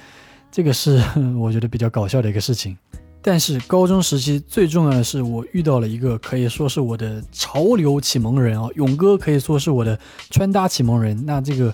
[0.51, 1.03] 这个是
[1.39, 2.77] 我觉得比较搞笑的一个事情。
[3.21, 9.97] 但是高中时期最重要的是，我遇到了一个可以说是我的潮流启蒙人啊，勇哥可以说是我的
[10.29, 11.25] 穿搭启蒙人。
[11.25, 11.73] 那这个。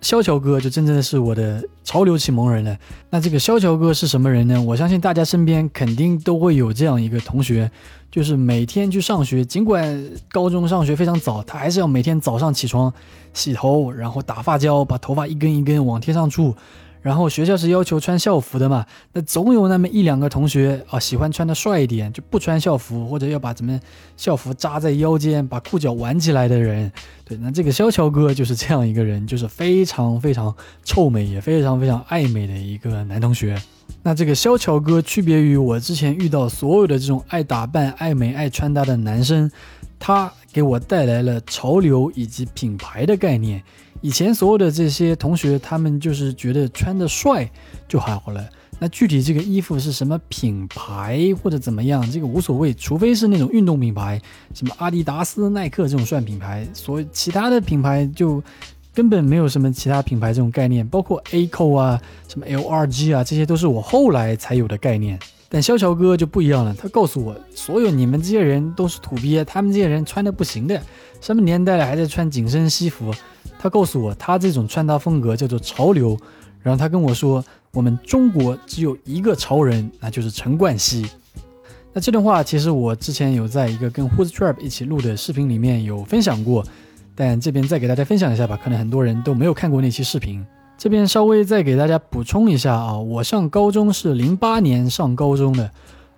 [0.00, 2.76] 萧乔哥就真正的是我的潮流启蒙人了。
[3.10, 4.60] 那这个萧乔哥是什么人呢？
[4.62, 7.70] 我相信大家身边肯定都会有这样一个同学，
[8.10, 12.92] 就是每天去上学，尽管高中上学非常早，他还是要每天早上起床
[13.34, 16.54] 洗头，然后打发胶，把头发一根一根往天上处。
[17.02, 23.80] 然后学校是要求穿校服的嘛，那总有那么一两个同学啊，喜欢穿的帅一点，就不穿校服，或者要把咱们
[24.16, 26.92] 校服扎在腰间，把裤脚挽起来的人。
[27.24, 33.60] 对，那这个萧乔哥就是这样一个人，就是非常非常臭美，也非常非常爱美的一个男同学。
[34.02, 39.50] 那这个萧乔哥区别于我之前遇到所有的这种爱打扮、爱美、爱穿搭的男生，
[39.98, 43.62] 他给我带来了潮流以及品牌的概念。
[44.00, 47.50] 以前所有的这些同学，他们就是觉得穿的帅
[47.86, 48.48] 就好了。
[48.78, 54.18] 那具体这个衣服是什么品牌或者怎么样，这个无所谓，除非是那种运动品牌，
[54.54, 56.66] 什么阿迪达斯、耐克这种算品牌。
[56.72, 58.42] 所以其他的品牌就
[58.94, 65.18] 根本没有什么其他品牌这种概念，包括 A Co 啊、什么 LRG 啊，这些都是我后来才有的概念。
[65.50, 70.80] 但萧乔哥就不一样了，他告诉我，所有你们这些人都是土鳖，他们这些人穿的不行的，
[71.20, 73.12] 什么年代了还在穿紧身西服。
[73.62, 76.18] 他告诉我，他这种穿搭风格叫做潮流。
[76.62, 81.06] 然后他跟我说，我们中国只有一个潮人，那就是陈冠希。
[81.92, 86.64] 那这段话其实我之前有在一个跟 Who's Trap 一起录的视频里面有分享过，
[87.14, 90.44] 但这边再给大家分享一下吧，可能很多人都没有看过那期视频。
[90.78, 95.70] 这边稍微再给大家补充一下啊，我上高中是零八年上高中的，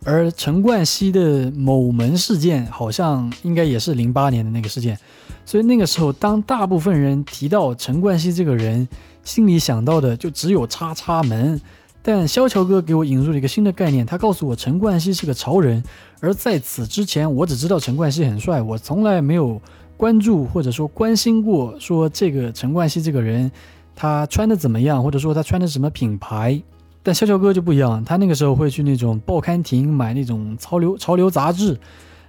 [0.05, 4.99] 而陈冠希的某门事件好像应该也是零八年的那个事件。
[5.45, 8.87] 所以那个时候，当大部分人提到陈冠希这个人，
[9.25, 11.61] 心里想到的就只有叉叉门。
[12.05, 15.83] 但萧乔哥给我引入了一个新的概念，他告诉我陈冠希是个潮人。
[16.21, 19.61] 而在此之前，我只知道陈冠希很帅，我从来没有
[19.97, 23.51] 关注或者说关心过说这个陈冠希这个人
[23.95, 26.61] 他穿的怎么样，或者说他穿的什么品牌。
[27.03, 31.79] 但萧乔哥就不一样，他那个时候会去那种报刊亭买那种潮流潮流杂志。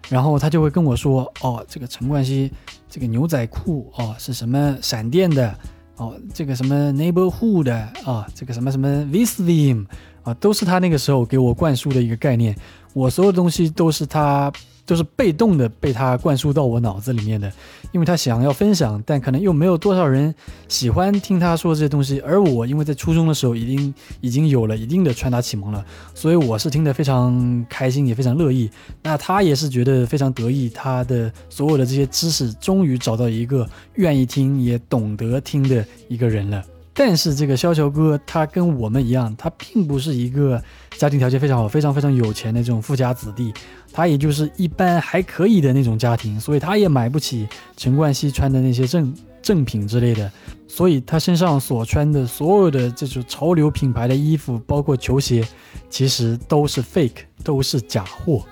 [0.09, 2.51] 然后他就会跟我说：“哦，这个陈冠希
[2.89, 5.57] 这个牛仔裤哦是什么闪电的
[5.95, 9.86] 哦，这个什么 Neighborhood 的啊，这个什么什么 Vislim
[10.23, 12.53] 啊，都是他那个时候给我灌输的一个概念。
[12.91, 14.51] 我所有东西都是他
[14.86, 17.52] 都是被动的被他灌输到我脑子里面的，
[17.91, 20.34] 因为他想要分享，但可能又没有多少人
[20.67, 22.19] 喜欢听他说这些东西。
[22.22, 28.69] 而我因为在初中的时候已经已经有了一定的传达启蒙了，所以我是听得非常开心，也非常乐意。
[29.02, 36.63] 那他也是觉得非常得意，他的所有的这些知识终于找到一个愿意听也懂得听的一个人了。
[36.96, 40.62] 但是这个萧乔哥他跟我们一样，他并不是一个
[40.96, 43.52] 家庭条件非常好、非常非常有钱的这种富家子弟。
[43.93, 50.29] 他也就是一般还可以的那种家庭，所以他也买不起陈冠希穿的那些正正品之类的，
[50.67, 55.47] 所以他身上所穿的所有的这种潮流品牌的衣服，包括球鞋，
[55.89, 58.43] 其实都是 fake，都是假货。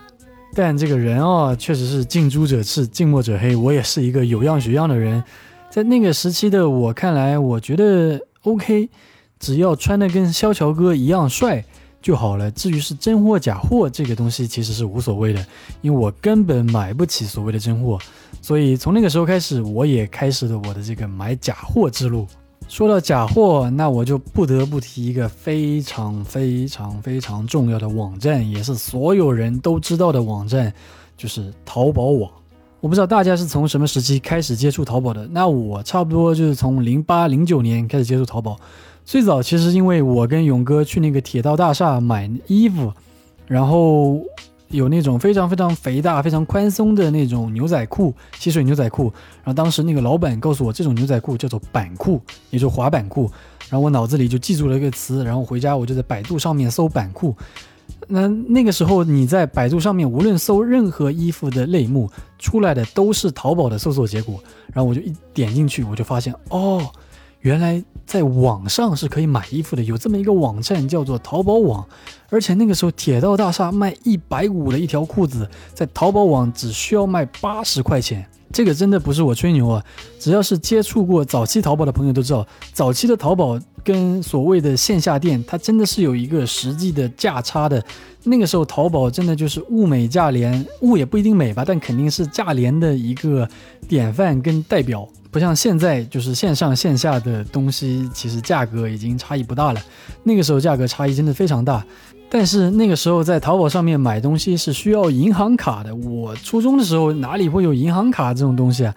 [0.53, 3.55] 但这个人啊，确实是近朱者赤，近墨者黑。
[3.55, 5.23] 我也是一个有样学样的人，
[5.69, 8.89] 在那个时期的我看来，我觉得 OK，
[9.39, 11.63] 只要穿的跟萧乔哥一样帅。
[12.01, 12.49] 就好了。
[12.51, 15.45] 至于是真货假货这个东西，其实是无所谓的，
[15.81, 17.99] 因为我根本买不起所谓的真货，
[18.41, 22.25] 所以从那个时候开始，我也开始了我的这个买假货之路。
[22.67, 30.73] 说到假货，那我就不得不提一个非常非常非常重要的网站，也是所有人都知道的网站，
[31.17, 32.31] 就是淘宝网。
[32.79, 38.57] 我不知道大家是从什么时期开始接触淘宝的，那我差不多就是从零八零九年开始接触淘宝。
[39.03, 42.93] 最早其实因为我跟勇哥去那个铁道大厦买衣服，
[43.45, 44.21] 然后
[44.69, 49.11] 有那种非常非常肥大、非常宽松的那种牛仔裤，吸水牛仔裤。
[49.43, 53.29] 然后当时那个老板告诉我，这种牛仔裤叫做板裤，也就滑板裤。
[53.69, 57.35] 然后我脑子里就记住了一个词，然后回家我就在百度上面搜板裤。
[58.07, 62.09] 那那个时候你在百度上面无论搜任何衣服的类目，
[62.39, 64.41] 出来的都是淘宝的搜索结果。
[64.71, 66.89] 然后我就一点进去，我就发现哦。
[67.41, 71.87] 原来在网上是可以买衣服的，有这么一个网站叫做淘宝网，
[72.29, 79.83] 而且那个时候铁道大厦卖一百五的一条裤子，在淘宝网只需要卖八十块钱，这个真的不是我吹牛啊！
[80.19, 87.83] 只要是接触过早期淘宝的朋友都知道，早期的淘宝跟所谓的线下店，它真的是有一个实际的价差的。
[88.23, 93.47] 那个时候淘宝真的就是物美价廉，物也不一定美吧，但肯定是价廉的一个
[93.87, 95.07] 典范跟代表。
[95.31, 99.81] 不像现在，就是线上线下的东西，其实价格已经差异不大了。
[100.23, 101.83] 那个时候价格差异真的非常大，
[102.33, 105.93] 但是那个时候在淘宝上面买东西是需要银行卡的。
[105.93, 108.95] 我初中的时候哪里会有银行卡这种东西啊？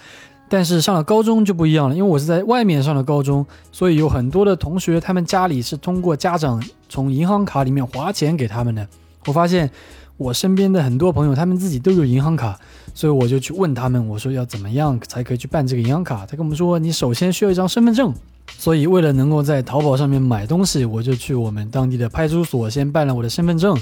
[0.49, 8.87] 但是上了高中就不一样了，因为我是在外面上的高中，所以有很多的同学他们家里是通过家长从银行卡里面划钱给他们的。
[9.27, 9.69] 我发现。
[10.17, 12.57] 我身边的很多朋友，他们自己都有银行卡，
[12.95, 16.25] 所以我就去问他们，我说要怎么样才可以去办这个银行卡？
[16.25, 18.15] 他跟我们说，你首先需要一张身份证。
[18.47, 23.79] 所以为了能够在淘宝上面买东西，我就去我们当地的派出所先办了我的身份证，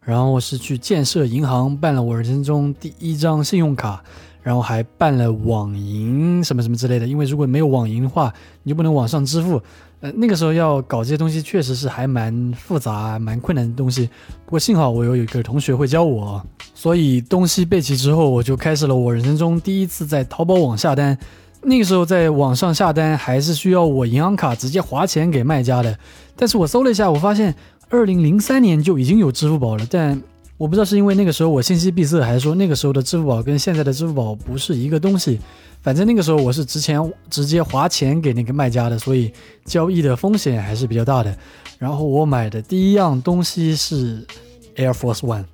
[0.00, 4.02] 然后是去建设银行办了我人生中第一张信用卡，
[4.42, 7.06] 然后还办了网银什么什么之类的。
[7.06, 9.62] 因为如果没有网银的话，你就不能网上支付。
[10.00, 14.06] 呃，那个时候要搞这些东西，确实是还蛮复杂、蛮困难的东西。
[14.44, 21.16] 不过幸好我有一个同学会教我，所以东西备齐之后，我就开始了我人生中第一次在淘宝网下单。
[21.64, 25.98] 那个时候在网上下单还是需要我银行卡直接划钱给卖家的。
[26.36, 27.54] 但是我搜了一下，我发现
[27.88, 30.20] 二零零三年就已经有支付宝了，但
[30.56, 35.38] 我不知道是因为那个时候我信息闭塞，还是说那个时候的支付宝跟现在的支付宝不是一个东西。
[35.82, 36.98] 反正那个时候我是之前
[37.28, 39.30] 直接划钱给那个卖家的，所以
[39.64, 41.36] 交易的风险还是比较大的。
[41.78, 44.26] 然后我买的第一样东西是
[44.76, 45.44] Air Force One，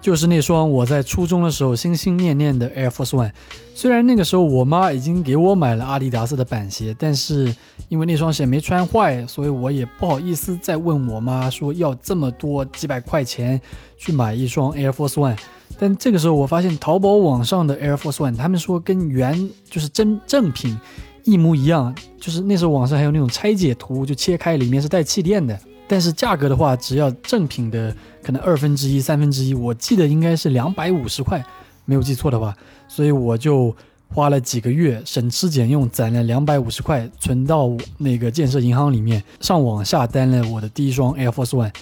[0.00, 3.30] 就是那双我在初中的时候心心念念的 Air Force One。
[3.74, 7.54] 虽然那个时候我妈已经给我买了阿迪达斯的板鞋，但是
[7.88, 13.60] 因为那双鞋没穿坏，所以我也不好意思再问我妈说要这么多几百块钱
[13.96, 15.36] 去买一双 Air Force One。
[15.78, 20.76] 但这个时候，我发现淘宝网上的 Air Force One，他们说跟原就是真正品
[21.22, 21.94] 一模一样。
[22.18, 25.56] 就是那时候网上还有那种拆解图，就切开里面是带气垫的。
[25.88, 31.42] 但是价格的话，只要正品的可能二分之一、三分之一，我记得应该是两百五十块，
[31.86, 32.54] 没有记错的话。
[32.86, 33.74] 所以我就
[34.14, 41.72] 花了几个月省吃俭用，攒了两百五十块，存到那个建设银行里面，上网下单了我的第一双 Air Force One，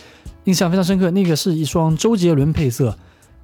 [0.44, 1.10] 印象非常深刻。
[1.10, 2.96] 那个是一双周杰伦配色。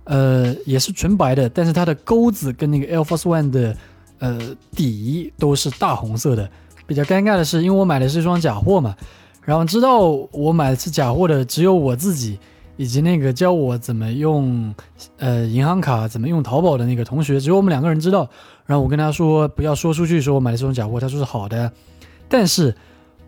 [0.04, 3.76] 呃，也是纯白的，但是它的钩子跟那个 Air Force One 的
[4.18, 4.36] 呃
[4.74, 6.50] 底都是大红色的。
[6.88, 8.96] 比较尴尬的是，因为我买的是一双假货嘛，
[9.44, 10.00] 然后知道
[10.30, 12.38] 我买的是假货的只有我自己，
[12.76, 14.74] 以及那个教我怎么用
[15.18, 18.28] 呃银行卡、怎么用淘宝的那个同学，只有我们两个人知道。
[18.64, 21.70] 然后我跟他说不要说出去，说我买的这种假货，他说是好的。
[22.28, 22.74] 但是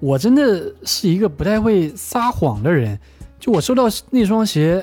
[0.01, 2.99] 我真的是一个不太会撒谎的人，
[3.39, 4.83] 就我收到那双鞋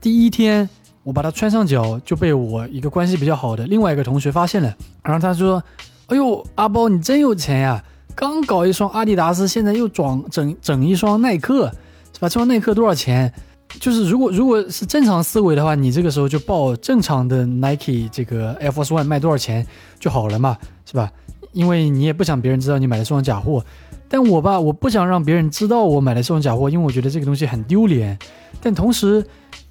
[0.00, 0.68] 第一天。
[1.04, 5.62] 我把它穿上脚，就被我一个关系比较好的另外一个同学发现了，然后他说
[6.08, 7.82] ：“哎呦，阿包你真有钱呀！
[8.18, 11.70] 刚搞一双阿迪达斯，现在又装整整一双耐克，
[12.12, 12.28] 是吧？
[12.28, 13.32] 这双耐克多少钱？
[13.78, 19.64] 就是如果如果是正常思维的话，你这个时候就报正常的 Nike 这个 Air Force One 卖多少钱
[20.00, 21.12] 就好了嘛，是吧？
[21.52, 23.64] 因为你也不想别人知道你买的是双假货。”
[24.10, 28.18] 但我吧，我不想让别人知道我买的这双假货，因为我觉得这个东西很丢脸。
[28.60, 29.24] 但同时，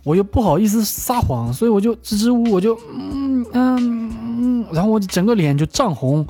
[0.03, 6.25] 我又不好意思撒谎，所以我就支支吾吾，我就嗯嗯嗯，然后我整个脸就涨红，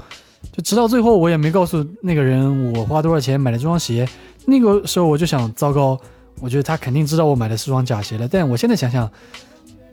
[0.51, 4.07] 就直到最后我也没告诉那个人我花多少钱买了这双鞋。
[4.45, 5.99] 那个时候我就想，糟糕，
[6.39, 8.27] 我觉得他肯定知道我买的是双假鞋了。
[8.27, 9.09] 但我现在想想，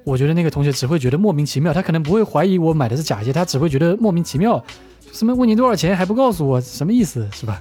[0.05, 4.63] 我觉得那个同学只会觉得莫名其妙，他可能不会怀疑我买的是假鞋，他只会觉得莫名其妙。
[5.13, 7.61] 什么问你多少钱还不告诉我，什么意思是吧？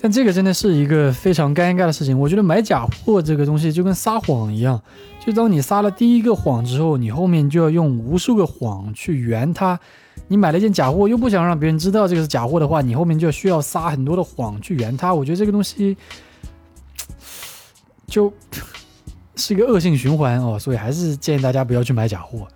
[0.00, 2.18] 但这个真的是一个非常尴尬的事情。
[2.18, 4.80] 我觉得买假货这个东西就跟撒谎一样，
[5.24, 9.78] 就当你撒了第一个谎之后，你后面就要用无数个谎去圆它。
[10.28, 15.14] 你买了一件假货，又不想让别人知道这个是假货的话，你后面就需要撒很多的谎去圆它。
[15.14, 15.96] 我觉得这个东西
[18.06, 18.32] 就
[19.36, 22.46] 是一个恶性循环哦，所以还是建议大家不要去买假货。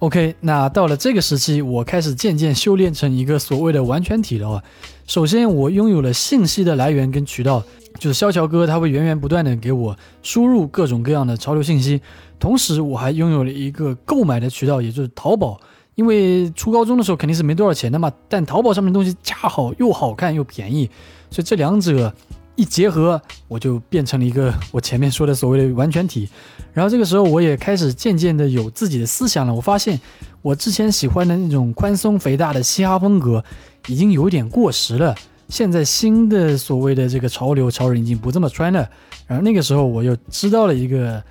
[0.00, 4.62] OK，那到了这个时期，我开始渐渐修炼成一个所谓的完全体了啊。
[5.06, 7.62] 首先，我拥有了信息的来源跟渠道，
[7.98, 12.02] 就是萧乔哥，他会源源不断的给我输入各种各样的潮流信息。
[12.38, 15.58] 同时，我还拥有了一个购买的渠道，也就是淘宝。
[15.94, 20.90] 因为初高中的时候肯定是没多少钱的嘛，但淘宝上面东西恰好又好看又便宜，
[21.30, 22.12] 所以这两者
[22.56, 26.28] 一结合，我就变成了一个我前面说的所谓的完全体。
[26.72, 29.54] 然后这个时候，我也开始渐渐的有自己的思想了。
[29.54, 30.00] 我发现，
[30.42, 33.44] 我之前喜欢的那种宽松肥大的嘻哈风格。
[33.86, 35.14] 已经有点过时了。
[35.50, 38.88] 现在新的所谓的这个潮流潮人已经不这么穿了。
[39.26, 41.22] 然后那个时候我又知道了一个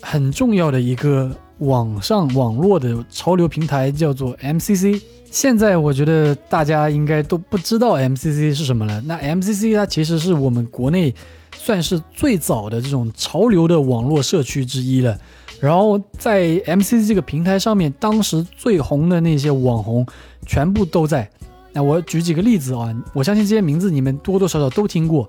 [0.00, 1.36] 很重要的一个
[1.66, 5.00] 网上网络的潮流平台，叫做 MCC。
[5.30, 9.00] 现在我觉得大家应该都不知道 MCC 是什么了。
[9.00, 11.12] 那 MCC 它其实是我们国内
[11.56, 15.18] 算是最早的这种潮流的网络社区之一了。
[15.60, 20.06] 然后在 MCC 这个平台上面，当时最红的那些网红
[20.46, 21.28] 全部都在。
[21.72, 25.28] 那我举几个例子啊，我相信这些名字你们多多少少都听过，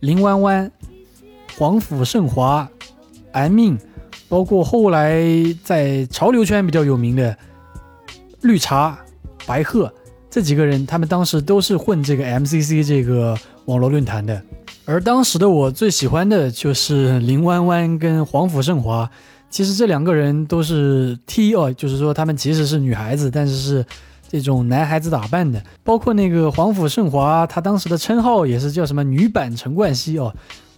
[0.00, 0.70] 林弯弯、
[1.56, 2.68] 黄甫盛华、
[3.32, 3.78] 安命，
[4.28, 5.22] 包括后来
[5.64, 7.36] 在潮流圈比较有名的
[8.42, 8.98] 绿茶、
[9.46, 9.92] 白鹤
[10.30, 14.40] 这几个人，他们当时都是混这个 MCC 这个网络论坛的。
[14.84, 19.10] 而当时的我最喜欢的就是林弯弯跟黄甫盛华，
[19.50, 23.86] 其实这两个人都是 T 哦，就是说他们其实是女孩子，但是是。
[24.30, 30.30] 这种男孩子打扮的，包括那个黄甫盛华，他当时的称号也是叫什么女版陈冠希哦。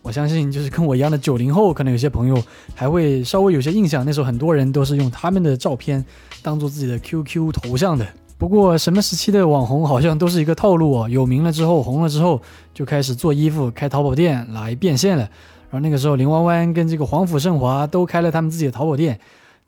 [0.02, 2.42] 我相信就是跟我一样的九零后，可能有些朋友
[2.74, 6.04] 还会稍微有些印象，那时候很多人都是用他们的照片
[6.42, 8.06] 当做自己的 QQ 头像的。
[8.38, 12.40] 不过什么时期的网红好像都是一个套路哦，有名了之后红了之后
[12.72, 15.24] 就开始做衣服、开淘宝店来变现了。
[15.70, 19.18] 然后那个时候林弯弯跟这个黄甫盛华都开了他们自己的淘宝店。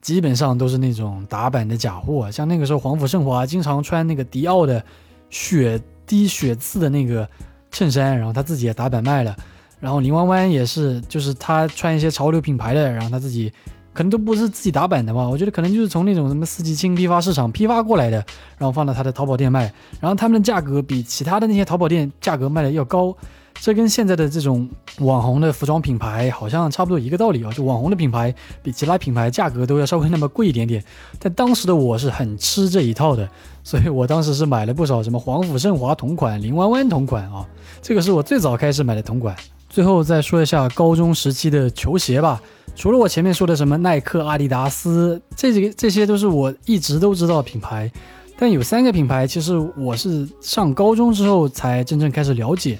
[0.00, 4.84] 基本上都是那种打版的假货，像那个时候黄甫盛华经常穿那个迪奥的
[5.30, 7.28] 血滴血字的那个
[7.70, 9.36] 衬衫，然后他自己也打版卖了。
[9.82, 13.52] 然后林弯弯也是，就是他穿一些潮流品牌的，然后他自己
[13.92, 18.18] 可能都不是自己打版的吧，我觉得可能就是从那种什么四季青批发市场批发过来的，
[18.56, 19.62] 然后放到他的淘宝店卖，
[20.00, 23.12] 然后他们的价格比其他的那些淘宝店价格卖的要高。
[23.60, 24.68] 这跟现在的这种
[25.00, 30.82] 网红的服装品牌好像差不多一个道理啊，就网红的品牌比其他品牌价格都要稍微那么贵一点点。
[31.18, 33.28] 但当时的我是很吃这一套的，
[33.62, 37.46] 所以我当时是买了不少什么黄甫盛华同款、林弯弯同款啊，
[37.82, 39.36] 这个是我最早开始买的同款。
[39.72, 42.42] 最后再说一下高中时期的球鞋吧，
[42.76, 47.90] 除了我前面说的什么耐克、阿迪达斯，这几个这些都是我一直都知道的品牌，
[48.38, 52.78] 但有三个品牌其实我是上高中之后才真正开始了解。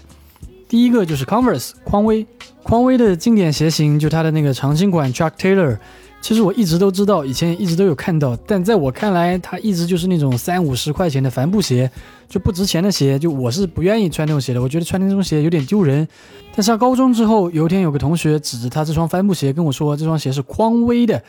[0.68, 2.26] 第一个就是 Converse 匡威，
[2.62, 5.78] 匡威的经典鞋型就它的那个长青款 Chuck Taylor，
[6.22, 11.90] 其实我一直都知道，以前一直都有看到，但在我看来，它一直就是那种三五十块钱的帆布鞋，
[12.28, 16.06] 就不值钱的鞋，就我是不愿意穿那种鞋的，我觉得穿那种鞋有点丢人。
[16.54, 21.20] 但上高中之后，有一天有个同学指着他这双帆布鞋跟我说，这双鞋是匡威的，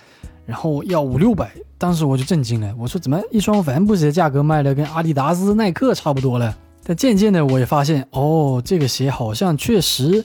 [0.45, 6.55] 然后要五六百，当时我就震惊了，我说怎么一双帆布鞋价格卖的跟阿迪达斯、耐克差不多了？
[6.85, 10.23] 但渐渐的，我也发现，哦，这个鞋好像确实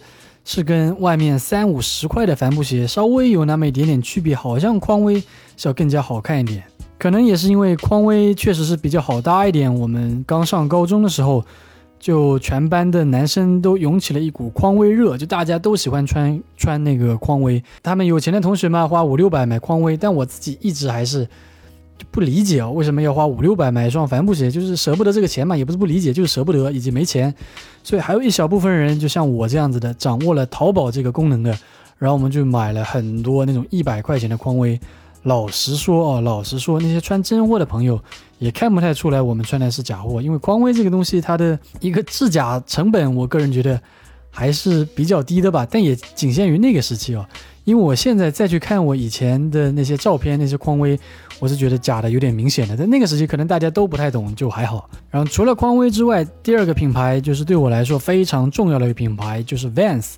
[0.51, 5.21] 是跟外面三五十块的帆布鞋稍微有那么一点点区别，好像匡威
[5.59, 6.65] 是要更加好看一点。
[6.97, 9.73] 可能也是因为匡威确实是比较好搭一点。
[9.73, 11.45] 我们刚上高中的时候，
[12.01, 17.63] 就全班的男生都涌起了一股匡威热，就大家都喜欢穿穿那个匡威。
[17.83, 21.29] 他们有钱的同学嘛，花五六百买匡威，但我自己一直还是
[21.99, 24.51] 就不理解哦，为什么要花五六百买一双帆布鞋？
[24.51, 27.35] 就是舍不得这个钱嘛，也不是不理解，就是舍不得以及没钱。
[27.83, 31.51] 所以还有一小部分人，就像我这样子的，掌握了淘宝这个功能的，
[31.99, 34.79] 然后我们就买了很多那种一百块钱的匡威。
[35.25, 38.01] 老实说哦，老实说，那些穿真货的朋友
[38.39, 43.79] 也看不太出来我们穿的是假货，因为匡威这个东西它的一个制假成本，我个人觉得
[44.31, 45.67] 还是比较低的吧。
[45.69, 47.27] 但也仅限于那个时期哦，
[47.69, 50.99] 因为我现在再去看我以前的那些照片，那些匡威，
[51.39, 52.75] 我是觉得假的有点明显的。
[52.75, 54.89] 在那个时期，可能大家都不太懂，就还好。
[55.11, 60.15] 然后除了匡威之外，第二个品牌就是对我来说非常重要的一个品牌，就是 Vans。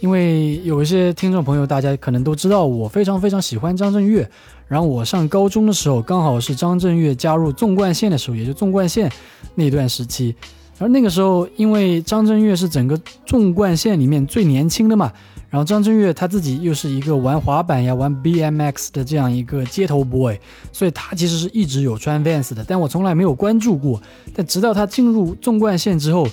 [0.00, 4.30] 因为有一些听众朋友，大家可能都知道，我非常非常喜欢张震岳。
[4.68, 9.10] 然后我上高中的时候，刚好是张震岳加入纵贯线的时候，也就纵贯线
[9.56, 10.36] 那段时期。
[10.78, 12.96] 而那个时候，因为张震岳是整个
[13.26, 15.12] 纵贯线里面最年轻的嘛，
[15.52, 20.34] 然后张震岳他自己又是一个玩滑板呀、玩 BMX 的这样一个街头 boy，
[20.72, 24.00] 所以他其实是一直有穿 Vans 的，但我从来没有关注过。
[24.34, 26.26] 但直到他进入纵贯线之后，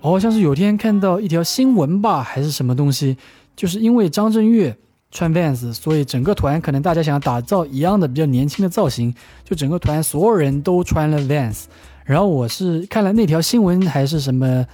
[0.00, 3.16] 好像是有天看到一条新闻吧，还是什么东西，
[3.54, 4.76] 就是因为张震岳
[5.12, 11.66] 穿 Vans，所以整个团可能大家想要打造一样的比较年轻的造型，就整个团所有人都穿了 Vans。
[12.04, 14.66] 然后我是看了那条新闻还是什么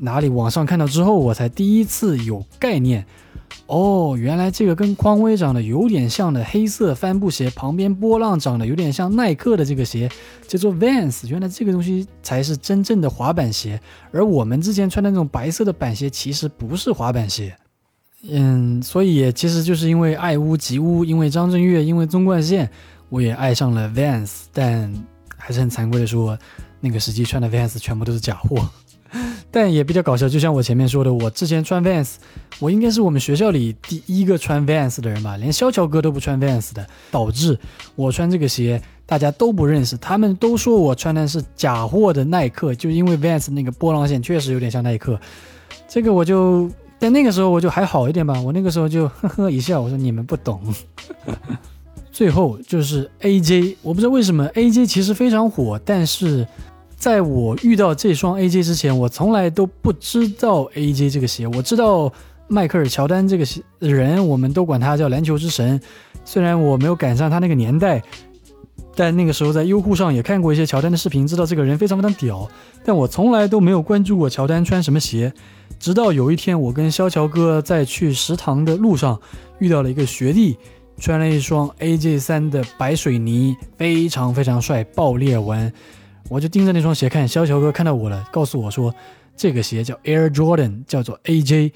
[0.00, 3.04] 哪里网上看到之后，我才第一次有概念。
[3.66, 10.10] 哦，原来这个跟匡威长得有点像的黑色帆布鞋，旁边波浪长得有点像耐克的这个鞋，
[10.46, 11.28] 叫做 Vans。
[11.28, 13.80] 原来这个东西才是真正的滑板鞋，
[14.12, 17.56] 而我们之前穿的那种白色的板鞋其实不是滑板鞋。
[18.28, 22.68] 嗯，所以其实就是因为爱屋及乌，因为张震岳，因为纵贯线，
[23.08, 24.30] 我也爱上了 Vans。
[24.52, 24.92] 但
[25.36, 26.38] 还是很惭愧的说，
[26.80, 28.68] 那个时期穿的 Vans 全部都是假货。
[29.50, 32.14] 但也比较搞笑，就像我前面说的，我之前穿 Vans，
[32.60, 37.58] 我应该是我们学校里第一个穿 Vans 的人吧，连肖乔哥都不穿 Vans 的，导致
[37.96, 45.18] 我穿这个鞋大家都不认识，他们都说我穿的是假货的耐克，就因为 Vans 那个波浪线确实有点像耐克，
[45.88, 50.62] 这个我就在那个时候我就还好一点吧，我那个时候就呵呵一笑，我说你们不懂。
[52.12, 56.46] 最后就是 AJ，我不知道为什么 AJ 其实非常火，但是。
[57.00, 61.46] 在我遇到这双 AJ 之前，我从来都不知道 AJ 这个鞋。
[61.46, 62.12] 我知道
[62.46, 63.46] 迈克尔乔丹这个
[63.78, 65.80] 人，我们都管他叫篮球之神。
[66.26, 68.02] 虽然我没有赶上他那个年代，
[68.94, 72.46] 但那个时候在优酷上也看过一些乔丹的视频，知道这个人非常非常屌。
[72.84, 75.32] 但我从来都没有关注过乔丹穿什么鞋。
[75.78, 79.18] 直到有一天，我跟肖乔哥在去食堂的路上
[79.58, 80.58] 遇到了一个学弟，
[80.98, 85.72] 穿了一双 AJ 三的白水泥，非常非常帅，爆裂纹。
[86.30, 88.94] 我就盯着那双鞋看，肖乔哥看到我了，告诉我说，
[89.36, 91.72] 这个鞋叫 Air Jordan，叫做 AJ，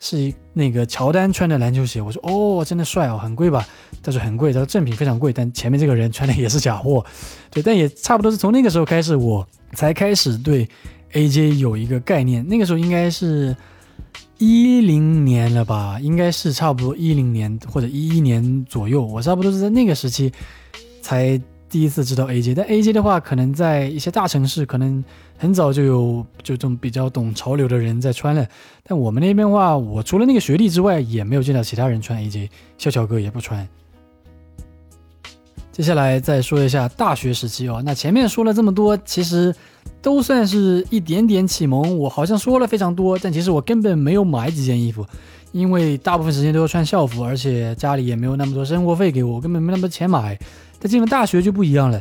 [0.00, 2.00] 是那个乔丹穿的篮球鞋。
[2.00, 3.68] 我说哦，真的帅哦，很贵吧？
[4.02, 7.04] 他说很贵，他说正品非常贵，但前面这个人穿的也是假货。
[7.50, 10.66] 对，但也差不多是从那个时候开始，我才开始对
[11.12, 12.42] AJ 有一个概念。
[12.48, 13.54] 那个时候应该是
[14.38, 16.00] 一零年了吧？
[16.00, 20.32] 应该是差不多一零年或者一一年左右，我差不多是在那个时期
[21.02, 21.38] 才。
[21.70, 25.04] 第一次知道 AJ，但 AJ 的话，可能在一些大城市，可能
[25.36, 28.46] 很早就有就这种比较懂潮流的人在穿了。
[28.82, 32.48] 但我们那边的话，我除了那个学弟之外，也没有见到其他人穿 AJ，
[32.78, 33.68] 笑笑哥也不穿。
[35.70, 39.54] 接下来再说一下大学时期哦，那前面说了这么多，其实
[40.00, 41.96] 都算是一点点启蒙。
[41.98, 45.06] 我好像说了非常多，但其实我根本没有买几件衣服，
[45.52, 50.36] 因为大部分时间都要穿校服，而且家里也没有那么多生活费给我，根本没那么多钱买。
[50.80, 52.00] 但进了大学就不一样了。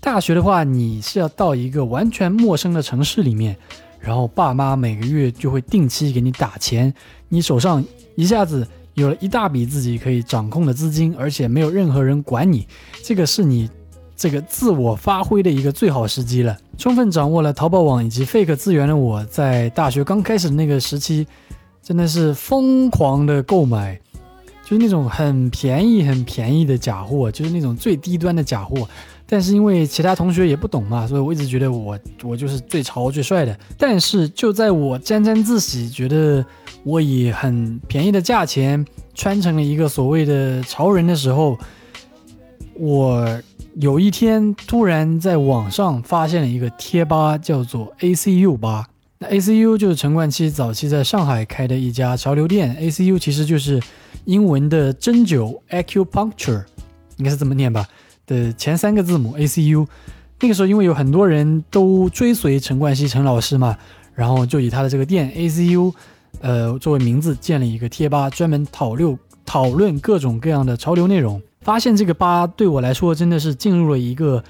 [0.00, 3.56] 大学的话，你是要到一个完全陌生的城市里面，
[3.98, 6.92] 然后爸妈每个月就会定期给你打钱，
[7.28, 7.82] 你手上
[8.14, 12.68] 一下子有了一大笔自己可以掌控的资金，而且没有任何人管你，
[13.02, 13.70] 这个是你
[14.14, 16.56] 这个自我发挥的一个最好时机了。
[16.76, 21.26] 充分掌握了淘宝网以及 fake 资源的我，在大学刚开始的那个时期，
[21.82, 23.98] 真的是疯狂的购买。
[24.64, 28.88] 就是那种很便宜、很便宜的假货，就是那种最低端的假货。
[29.26, 33.58] 但是因为其他同学也不懂嘛，所以我一直觉得我我就是最潮、最帅的。
[33.78, 36.44] 但是就在我沾沾自喜，觉得
[36.82, 38.84] 我以很便宜的价钱
[39.14, 41.58] 穿成了一个所谓的潮人的时候，
[42.74, 43.26] 我
[43.76, 48.86] 有一天突然在网上发现了一个贴吧，叫做 ACU 吧。
[49.18, 52.76] 那 ACU 就是陈冠希早期在上海开的一家潮流店。
[52.76, 53.80] ACU 其实就是。
[54.24, 56.64] 英文的针灸 acupuncture
[57.16, 57.86] 应该是这么念吧？
[58.26, 59.86] 的前三个字母 A C U，
[60.40, 63.76] 那个时候因为有很多人都追随陈冠希陈老师嘛，
[64.14, 65.92] 然后就以他的这个店 ACU，
[66.40, 71.40] 呃作为名字建了一个贴吧，专门讨论讨论各种各样的潮流内容。
[71.60, 74.42] 发现这个吧对我来说真的是进入了一个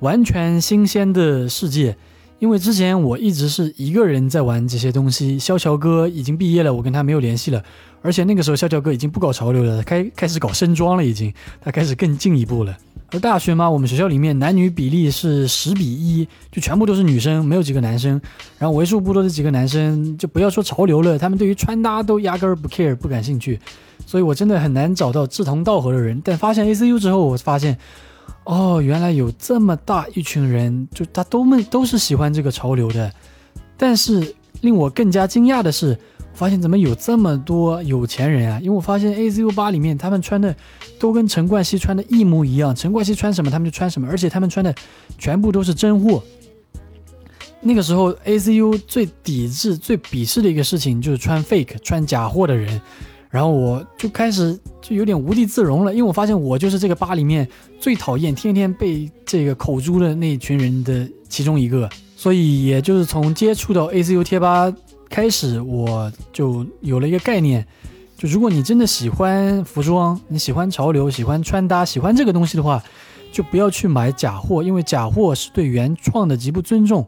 [0.00, 1.96] 完全新鲜的世界，
[2.38, 5.38] 因为之前我一直是一个人在玩这些东西。
[5.38, 7.62] 萧乔哥已经毕业了，我跟他没有联系了，
[8.02, 11.32] 而且那个时候萧乔哥已经不搞潮流了，开开始搞身装了，已经
[11.62, 12.76] 他开始更进一步了。
[13.12, 18.20] 而大学嘛，我们学校里面男女比例是十比一，就全部都是女生，没有几个男生。
[18.58, 23.58] 然后为数不多的几个男生，就不要说潮流了，他们对于穿搭都压根儿不 care，不感兴趣。
[24.04, 26.20] 所以我真的很难找到志同道合的人。
[26.24, 27.78] 但发现 ACU 之后，我发现，
[28.46, 33.12] 哦，原来有这么大一群人，就他都们都是喜欢这个潮流的。
[33.76, 35.98] 但是令我更加惊讶的是，
[36.32, 38.60] 发现怎么有这么多有钱人啊？
[38.60, 40.54] 因为我发现 ACU 八里面他们穿的
[40.96, 44.72] 都跟陈冠希穿的一模一样，陈冠希穿什么他们就穿什么，而且他们穿的
[45.18, 46.22] 全部都是真货。
[47.60, 52.80] 那个时候 ACU 最抵制、最鄙视的一个事情就是穿 fake、穿假货的人。
[53.28, 57.46] 然后我就开始就有点无地自容了，因为我发现我就是这个吧里面
[57.80, 61.88] 最讨厌、天天被这个口诛的那群人的其中一个。
[62.16, 64.72] 所以也就是从接触到 ACU 贴吧
[65.10, 67.66] 开始，我就有了一个概念：
[68.16, 72.82] 就如果你真的喜欢服装，你喜欢潮流、喜欢穿搭、喜欢这个东西的话，
[73.30, 77.06] 就不要去买假货，因为假货是对原创的极不尊重。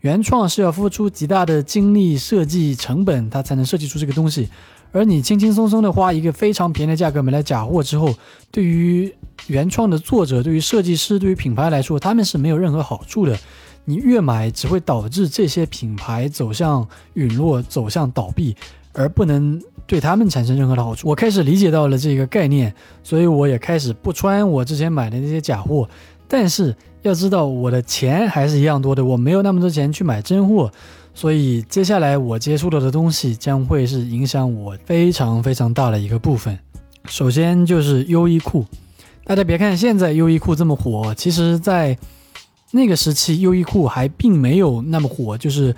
[0.00, 4.48] 原创是要付出极大的精力、设计成本，它才能设计出这个东西。
[4.92, 8.14] 而你轻轻松松的花一个非常便宜的价格买来假货之后，
[8.50, 9.12] 对于
[9.46, 13.38] 原创的作者、对于设计师、对于品牌来说，他们是没有任何好处的。
[13.84, 18.54] 你越买，只会导致这些品牌走向陨落、走向倒闭，
[18.92, 21.08] 而不能对他们产生任何的好处。
[21.08, 25.88] 我开始理解到了这个概念，所以我也开始不穿我之前买的那些假货。
[26.26, 30.70] 但是要知道，我的钱还是一样多的，我没有那么多钱去买真货。
[31.18, 36.56] 所以接下来我接触到的东西将会是影响我非常非常大的一个部分。
[37.08, 38.64] 首先就是优衣库，
[39.24, 41.98] 大家别看现在优衣库这么火，其实在
[42.70, 45.74] 那个时期优衣库还并没有那么火，就是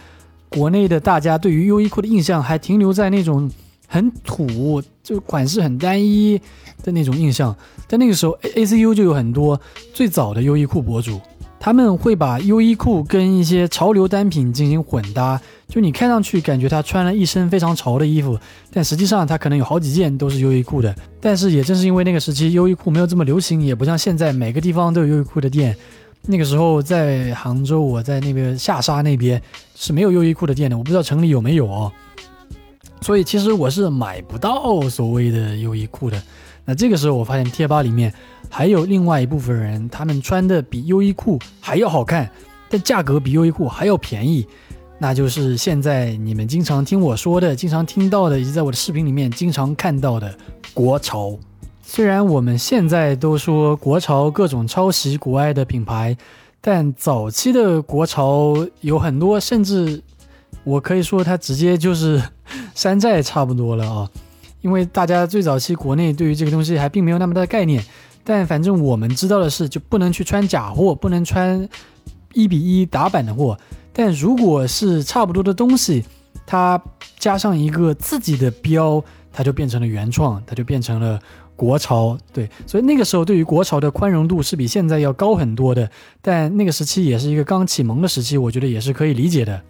[0.50, 3.50] 国内的大家对于优衣库的印象还停留在那种
[3.88, 6.38] 很土，就款式很单一
[6.82, 7.56] 的那种印象。
[7.88, 9.58] 在那个时候，A C U 就有很多
[9.94, 11.18] 最早的优衣库博主。
[11.62, 15.38] 他们会把优衣库跟一些潮流单品进行混搭，
[15.68, 18.38] 就你看上去感觉他穿了一身非常潮的衣服，
[18.72, 20.92] 但实际上他可能有好几件都是优衣库的。
[21.20, 25.76] 但是也正是因为那个时期优衣库没有这么流行，也不像现在每个地方都有优衣库的店。
[26.22, 29.40] 那个时候在杭州，我在那个下沙那边
[29.74, 31.92] 是没有优衣库的店的，我不知道城里有没有哦。
[33.02, 36.22] 所以其实我是买不到所谓的优衣库的。
[36.70, 38.14] 那这个时候我发现贴吧里面。
[38.48, 42.30] 还有另外一部分人，他们穿的比优衣库还要好看，
[42.68, 44.46] 但价格比优衣库还要便宜，
[44.98, 50.32] 那就是现在你们经常听我说的、经常听到的，以及在我的视频里面经常看到的
[50.72, 51.36] 国潮。
[51.82, 56.16] 虽然我们现在都说国潮各种抄袭国外的品牌，
[56.60, 60.00] 但早期的国潮有很多，甚至
[60.64, 62.20] 我可以说它直接就是
[62.74, 64.10] 山寨差不多了啊！
[64.60, 67.82] 因为大家最早期国内对于这个东西还并没有那么大的概念。
[68.22, 71.66] 但反正我们知道的是，就不能去穿假货，不能穿
[72.34, 73.58] 一比一打版的货。
[73.92, 76.04] 但如果是差不多的东西，
[76.46, 76.80] 它
[77.18, 79.02] 加上一个自己的标，
[79.32, 81.18] 它就变成了原创，它就变成了
[81.56, 82.16] 国潮。
[82.32, 85.90] 对，所以那个时候对于国潮的宽容度是比现在要高很多的。
[86.20, 89.60] 但那个时期也是一个刚启蒙的时期，我觉得也是可以理解的。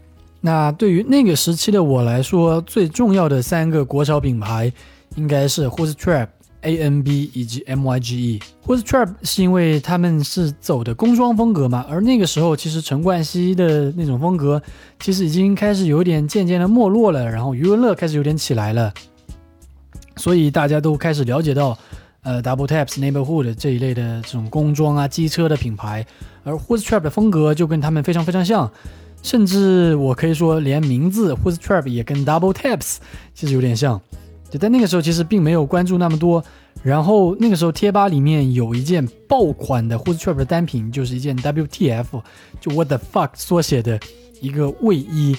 [0.40, 4.72] 那对于那个时期的我来说，最重要的三个国潮品牌
[5.16, 6.28] 应该是 Who's Trap。
[6.62, 14.60] A N B 以及 M Y G E，或者 Trap 是因为他们是走的工装风格嘛，而那个时候其实陈冠希的那种风格
[14.98, 18.92] 其实已经开始有点渐渐的没落了，然后余文乐开始有点起来了，
[20.16, 21.78] 所以大家都开始了解到，
[22.24, 26.04] 呃，Double Taps Neighborhood 这一类的这种工装啊、机车的品牌，
[26.44, 28.70] 而 Who's Trap 的风格就跟他们非常非常像，
[29.22, 32.96] 甚至我可以说连名字 Who's Trap 也跟 Double Taps
[33.34, 34.00] 其实有点像。
[34.50, 36.42] 就在那个时候，其实并没有关注那么多。
[36.82, 42.06] 然后那个时候，贴吧里面有一件爆款的 Who's Trap 的单品，就是一件 WTF，
[42.60, 44.00] 就 What the fuck 缩写的
[44.40, 45.36] 一个卫衣。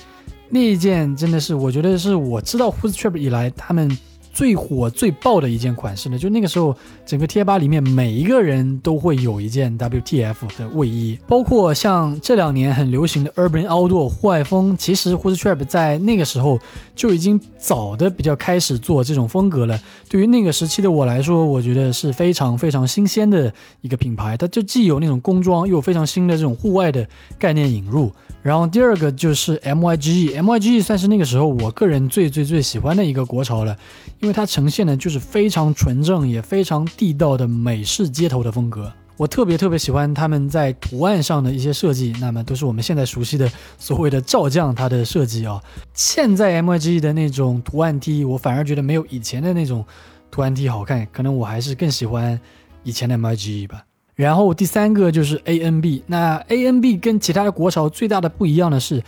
[0.48, 3.98] 那一件真的是，我觉得是我知道 Who's Trap 以来他们
[4.34, 6.18] 最火最爆的一件款式呢？
[6.18, 6.76] 就那个时候，
[7.06, 16.60] 整个贴吧里面每一个人都会有一件 WTF 的卫衣，包括像这两年很流行的 Urban Outdoor 户外风，其实 Who's Trap 在那个时候
[16.96, 19.80] 就已经早的比较开始做这种风格了。
[20.10, 27.08] 对于那个时期的我来说，我觉得是非常非常新鲜的一个品牌，它就既有那种工装，又有非常新的这种户外的
[27.38, 28.12] 概念引入。
[28.44, 33.78] 然后第二个就是 M Y G E，M Y G E 算是那个时候我个人最最最喜欢的一个国潮了，
[34.20, 38.92] 因为它呈现的就是非常纯正也非常地道的美式街头的风格。
[39.18, 45.62] 我特别特别喜欢他们在图案上的一些设计，那么都是我们现在熟悉的所谓的照将它的设计啊。
[45.94, 49.86] 现在 M Y G E 的那种图案 T，我反而觉得没有以前的那种
[50.32, 52.40] 图案 T 好看，可能我还是更喜欢
[52.84, 53.84] 以前的 M Y G E 吧。
[54.14, 59.02] 然后第三个就是 A N B，那 A N B 跟其他的国潮最大的不一样的是，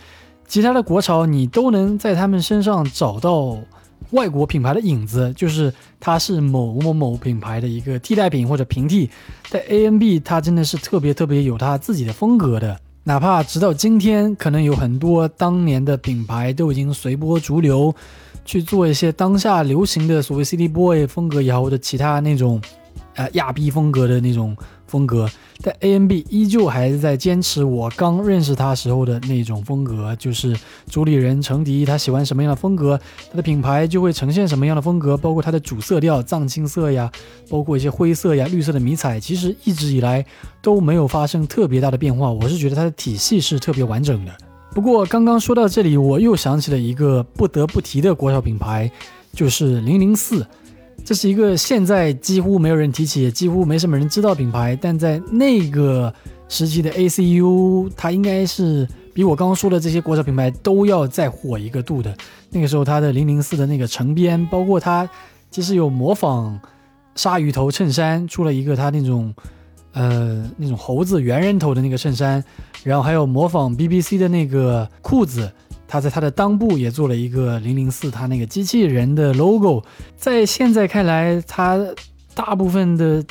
[0.48, 3.56] 其他的国潮你都能在他们身上找到
[4.10, 9.08] 外国品牌的影子，就是它是某某某品牌的一个替代品或者平替。
[9.50, 17.94] 但 A N B 它真的是特别特别有它自己的风格的，哪怕直到今天，可能有很多当年的品牌都已经随波逐流，
[18.44, 22.60] 去做一些当下流行的所谓 City Boy 风格也好，或者其他那种
[23.14, 24.56] 呃亚逼风格的那种。
[24.94, 25.28] 风格，
[25.60, 30.56] 但 A M B 依旧还是在坚持我刚认识他时候的那种风格，就是
[30.88, 32.96] 主理人程迪他喜欢什么样的风格，
[33.28, 37.10] 他的品牌就会呈现什么样的风格，包括它的主色调藏青色呀，
[37.48, 40.24] 包括一些灰色呀、绿色的迷彩，其实一直以来
[40.62, 42.30] 都没有发生特别大的变化。
[42.30, 44.32] 我是觉得它的体系是特别完整的。
[44.72, 48.88] 不过刚刚说到这里，我又想起了一个不得不提的国潮品牌，
[49.32, 50.46] 就是零零四。
[51.04, 56.12] 这是一个现在几乎没有人提起，也几乎没什么人知道品牌，但在那个
[56.48, 62.16] 时期的 ACU，它应该是比我刚刚说的这些国潮品牌都要再火一个度的。
[62.48, 65.06] 那个时候，它的零零四的那个成边，包括它
[65.50, 66.58] 其实有模仿
[67.14, 69.34] 鲨鱼头衬衫，出了一个它那种
[69.92, 72.42] 呃那种猴子猿人头的那个衬衫，
[72.82, 75.52] 然后还有模仿 BBC 的那个裤子。
[75.86, 79.82] 他在他的裆部也做了一个零零四，他那个机器人的 logo，
[80.16, 81.78] 在现在看来，他
[82.34, 83.24] 大部分的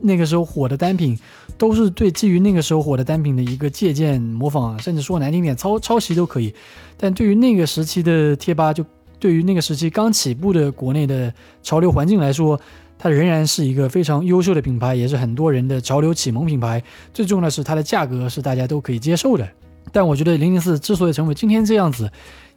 [0.00, 1.18] 那个时候火的单品，
[1.58, 6.54] 都是对基于那个时候火的单品的一个借鉴、模仿，甚至说难听点，抄抄袭都可以。
[6.96, 8.84] 但对于那个时期的贴吧，就
[9.18, 11.32] 对于那个时期刚起步的国内的
[11.62, 12.58] 潮流环境来说，
[12.98, 16.82] 它仍然是一个非常优秀的品牌，也是很多人的潮流启蒙品牌。
[17.12, 19.46] 最重要的是，它的价格是大家都可以接受的。
[19.92, 22.10] 但我觉得零零四之所以成为今天这样子，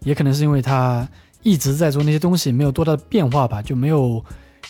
[0.04, 1.08] 也可能是因为它
[1.44, 4.24] 一直在做那些东西，没有多大的变化吧，就没有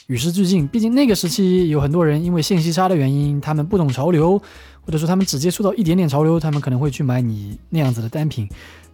[0.08, 0.68] 与时俱进。
[0.68, 4.38] 毕竟那个时期有很多人因为信息差的原因，他们不懂潮流，
[4.82, 8.48] 或者说他们只接触到一点点潮流，他们可能会去买你那样子的单品。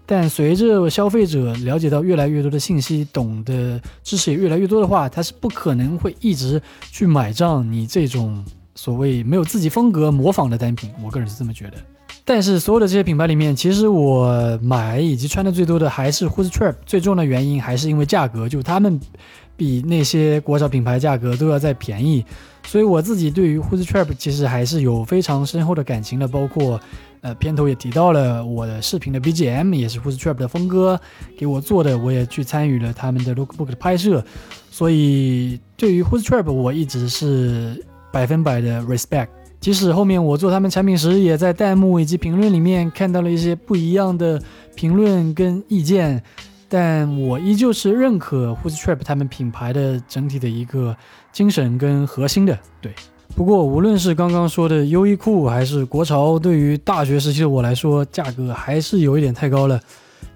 [0.05, 6.61] 但随着消费者了解到越来越多的信息，懂得知识也越来越多的话，他是不可能会一直
[6.91, 8.45] 去买账你这种
[8.75, 10.91] 所谓没有自己风格模仿的单品。
[11.03, 11.77] 我个人是这么觉得。
[12.27, 16.73] 但是所有的这些品牌里面，其实我买以及穿的最多的还是 Who's Trap。
[16.83, 18.99] 最重要的原因还是因为价格，就他们
[19.55, 22.25] 比那些国潮品牌价格都要再便宜。
[22.65, 26.27] 所以我自己对于 Who's Trap 其实还是有非常深厚的感情的。
[26.27, 26.81] 包括
[27.21, 30.99] 呃片头也提到了我的视频的 BGM 也是 Who's Trap 的峰哥
[31.37, 34.25] 给我做的，我也去参与了他们的 Lookbook 的拍摄。
[34.71, 39.27] 所以对于 Who's Trap 我一直是百分百的 respect。
[39.65, 44.39] 即使后面我做他们产品时，也在弹幕以及评论里面看到了一些不一样的
[44.75, 46.21] 评论跟意见，
[46.69, 50.95] 但我依旧是认可 Who's Trap 他们品牌的整体的一个
[51.31, 52.59] 精神跟核心的。
[52.79, 52.93] 对，
[53.35, 59.81] 不过无论是刚刚说的优衣库还是国潮，对于大学时期的我来说，价格还是有一点太高了。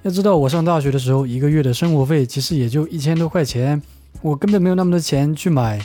[0.02, 3.80] 要知道，我上大学的时候，一个月的生活费其实也就一千多块钱，
[4.24, 5.80] 我根本没有那么多钱去买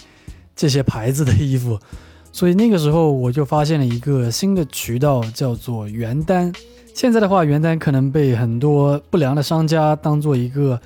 [0.57, 1.79] 这些牌子的衣服。
[2.35, 6.53] 所以那个时候我就发现了一个新的渠道，叫做原单。
[6.93, 10.81] 现在的话，原单可能被很多不良的商家当做一个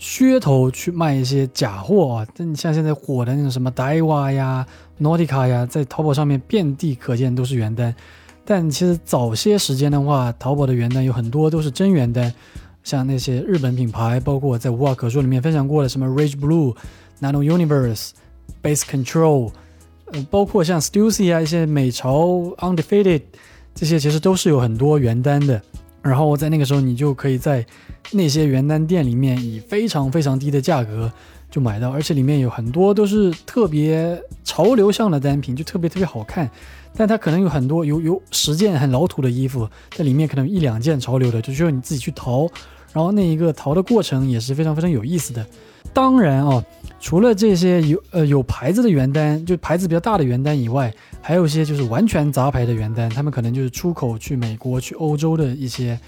[0.00, 2.26] 噱头去卖一些假货啊。
[2.34, 4.66] 但你像现在火的那种什么 Daiwa 呀、
[4.98, 7.94] Nautica 呀，在淘宝上面遍地可见都是原单。
[8.46, 12.32] 但其实早些时间的话，淘宝的原单有很多都是真原单，
[12.82, 16.74] 像那些日本品牌，包括我在无话可说里面分享过的什么 Rage Blue、
[17.20, 18.12] Nano Universe、
[18.62, 19.50] Base Control。
[20.12, 22.26] 呃，包括像 Stussy 啊，一些美潮
[22.58, 23.22] Undefeated
[23.74, 25.60] 这些，其实都是有很多原单的。
[26.00, 27.66] 然后在那个时候，你就可以在
[28.12, 31.12] 那些原单店里面以非常非常低的价格
[31.50, 36.48] 就买到，而且里面有很多都是特别潮流向的单品，就特别特别好看。
[36.96, 42.48] 但它可能有很多有有十件很老土的衣服，在里面可能有一两件潮流的，就需要你自己去淘。
[42.92, 45.44] 然后那一个淘的过程也是非常非常有意思的。
[45.92, 46.64] 当然啊。
[47.00, 55.98] 除了这些有呃有牌子的原单，就牌子比较大的原单以外，还有一些就是完全杂牌的原单，他们可能就是出口去美国、去欧洲的一些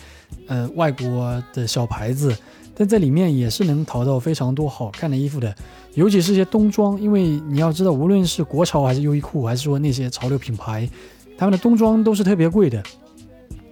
[0.49, 2.37] 呃外国的小牌子，
[2.75, 5.55] 但在里面也是能淘到非常多好看的衣服的，
[5.95, 10.91] 尤其是一些冬装，因为你要知道，无论是国潮还是优衣库，还是说那些潮流品牌，
[11.39, 12.83] 他们的冬装都是特别贵的，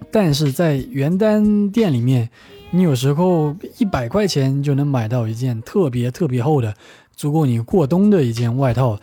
[0.09, 2.29] 但是在原单店里面，
[2.71, 6.73] 你有时候一百块钱就能买到一件特别特别厚的。
[7.19, 8.97] 足够你过冬的一件外套，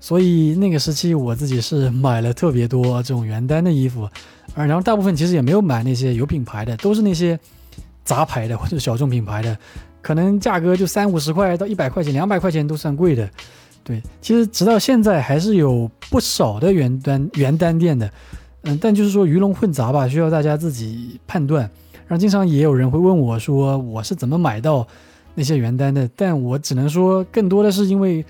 [0.00, 4.02] 所以那个时期我自己是买了特别多这种原单的衣服，
[4.56, 7.38] 啊，然后大部分其实也没有买那些有品牌的，都是那些
[8.02, 9.56] 杂牌的或者小众品牌的，
[10.02, 13.30] 可能价格就三五十块到一百块钱、两百块钱都算贵的。
[13.84, 18.10] 对，其实直到现在还是有不少的原单原单店的，
[18.62, 21.62] 嗯，但就是说鱼龙混杂吧，需要大家自己判断。
[22.08, 24.84] 然后经常也有人会问我说，我是怎么买到？
[25.34, 28.24] 那些原单的，但我只能说，更多的是因为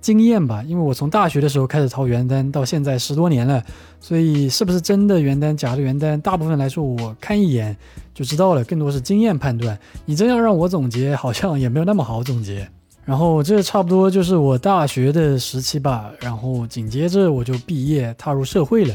[0.00, 0.62] 经验吧。
[0.62, 3.62] 因为我从大学的时候开始淘原单，到现在十多年了，
[4.00, 7.76] 所以是不是真的原单、假的原单，大部分来说我看一眼
[8.14, 9.78] 就知道了，更多是经验判断。
[10.04, 12.68] 你真要让我总结，好像也没有那么好总结。
[13.04, 16.10] 然后这差不多就是我大学的时期吧。
[16.20, 18.94] 然后紧接着我就毕业，踏入社会了。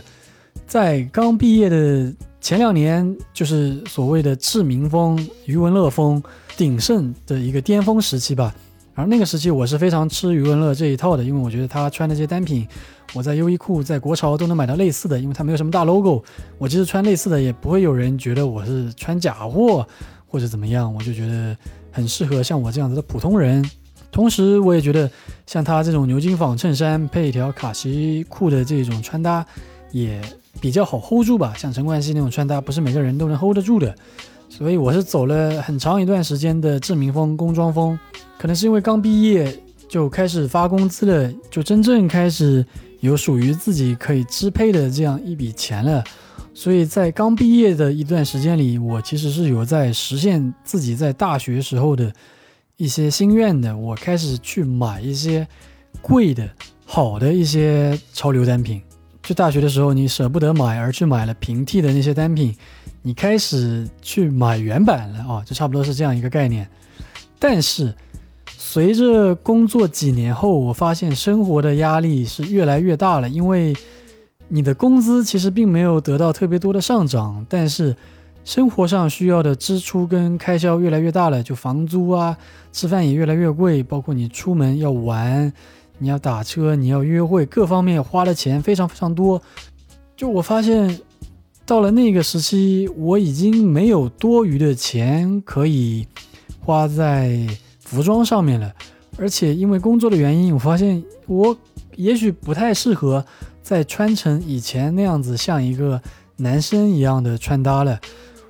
[0.68, 2.14] 在刚毕业的
[2.44, 6.22] 前两年，就是所谓的志明风、余文乐风。
[6.58, 8.54] 鼎盛的一个巅峰时期吧，
[8.94, 12.68] 而那个时期我是非常吃余文乐这一套的，因为我觉得他穿那些单品，
[13.14, 16.22] 我在优衣库、在国潮都能买到类似的，因为他没有什么大 logo，
[16.60, 19.88] 我即使穿类似的，也不会有人觉得我是穿假货
[20.28, 21.58] 或者怎么样，我就觉得
[21.92, 23.68] 很适合像我这样子的普通人。
[24.12, 25.10] 同时，我也觉得
[25.48, 29.44] 像他这种牛津纺衬衫配一条卡其裤的这种穿搭，
[29.92, 30.22] 也
[30.60, 31.54] 比较好 hold 住吧。
[31.58, 33.94] 像陈冠希那种穿搭，不是每个人都能 hold 得住的。
[34.50, 37.98] 所以我是走了很长一段时间的志明风工装风，
[38.38, 42.64] 可能是因为刚毕业就开始发工资了，就真正开始
[43.00, 46.04] 有属于自己可以支配的这样一笔钱了。
[46.54, 52.14] 所以在刚毕业的一段时间里，我其实是有在实现自己在大学时候的
[52.78, 53.76] 一些心愿的。
[53.76, 55.48] 我开始去买一些
[56.00, 56.48] 贵的、
[56.86, 58.80] 好的一些潮流单品。
[59.24, 62.54] 就大学的时候，你舍不得买而去买了平替的那些单品。
[63.02, 66.68] 你开始去买原版了啊，就差不多是这样一个概念。
[67.40, 67.94] 但是
[68.58, 73.76] 随着工作几年后，我发现生活的压力是越来越大了，因为
[74.50, 77.96] 你的工资其实并没有得到特别多的上涨，但是
[78.46, 82.38] 生活上需要的支出跟开销越来越大了，就房租啊，
[82.72, 85.52] 吃饭也越来越贵，包括你出门要玩，
[86.04, 89.42] 你要打车，你要约会，各方面花的钱非常非常多。
[90.16, 91.00] 就我发现。
[91.66, 96.06] 到了那个时期，我已经没有多余的钱可以
[96.60, 97.40] 花在
[97.80, 98.70] 服装上面了，
[99.18, 101.58] 而且因为工作的原因，我发现我
[101.96, 103.26] 也许不太适合
[103.62, 106.02] 再穿成以前那样子像一个
[106.36, 107.98] 男生一样的穿搭了。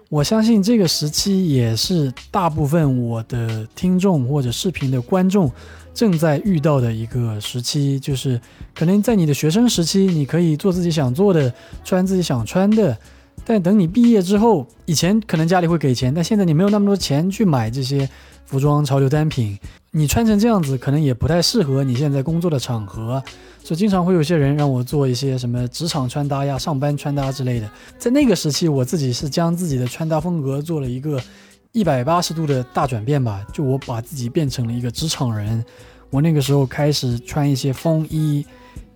[0.10, 5.52] 我相信这个时期也是大部分我的听众或者视频的观众
[5.94, 8.40] 正在遇到的一个时期，就是
[8.74, 12.98] 可能在你的学生时期，你可以做自己想做的，穿自己想穿的。
[13.46, 18.08] 但等你毕业之后，以前可能家里会给钱，但现在你没有那么多钱去买这些
[18.46, 19.58] 服装潮流单品，
[19.92, 23.22] 你穿成这样子可能也不太适合你现在工作的场合，
[23.62, 27.70] 所以经常会有些人让我做一些什么职场穿搭呀、上班穿搭之类的。
[27.98, 31.20] 在那个时期，我自己是将自己的穿搭风格做了一个
[31.74, 35.66] 一百八十度的大转变吧，就我把自己变成了一个职场人。
[36.12, 38.46] 我那个时候开始穿一些风衣、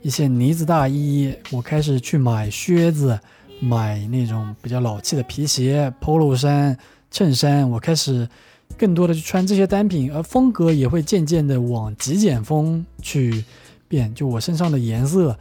[0.04, 3.20] 一些呢子大衣，我开始去买靴子。
[3.60, 6.78] 买那种比较老气的皮鞋、polo 衫、
[7.10, 8.30] 衬衫，我开始
[8.78, 13.44] 更多的去穿这些单品，而风格也会渐渐的往极简风去
[13.88, 14.14] 变。
[14.14, 15.36] 就我身上的颜色，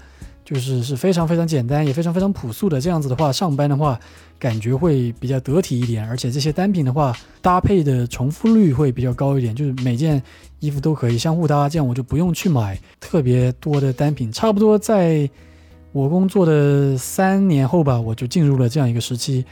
[0.46, 2.80] 就是是非常非常简单，也非常非常朴素的。
[2.80, 4.00] 这样子的话，上班的话
[4.38, 10.22] 感觉会比较得体一点，而且这些单品的话，搭配的重复率会比较高一点，就是每件
[10.60, 15.28] 衣服都可以相互搭，这样我就不用去买特别多的单品，差不多在。
[15.92, 19.42] 我工作的三年后吧，我就进入了这样一个时期。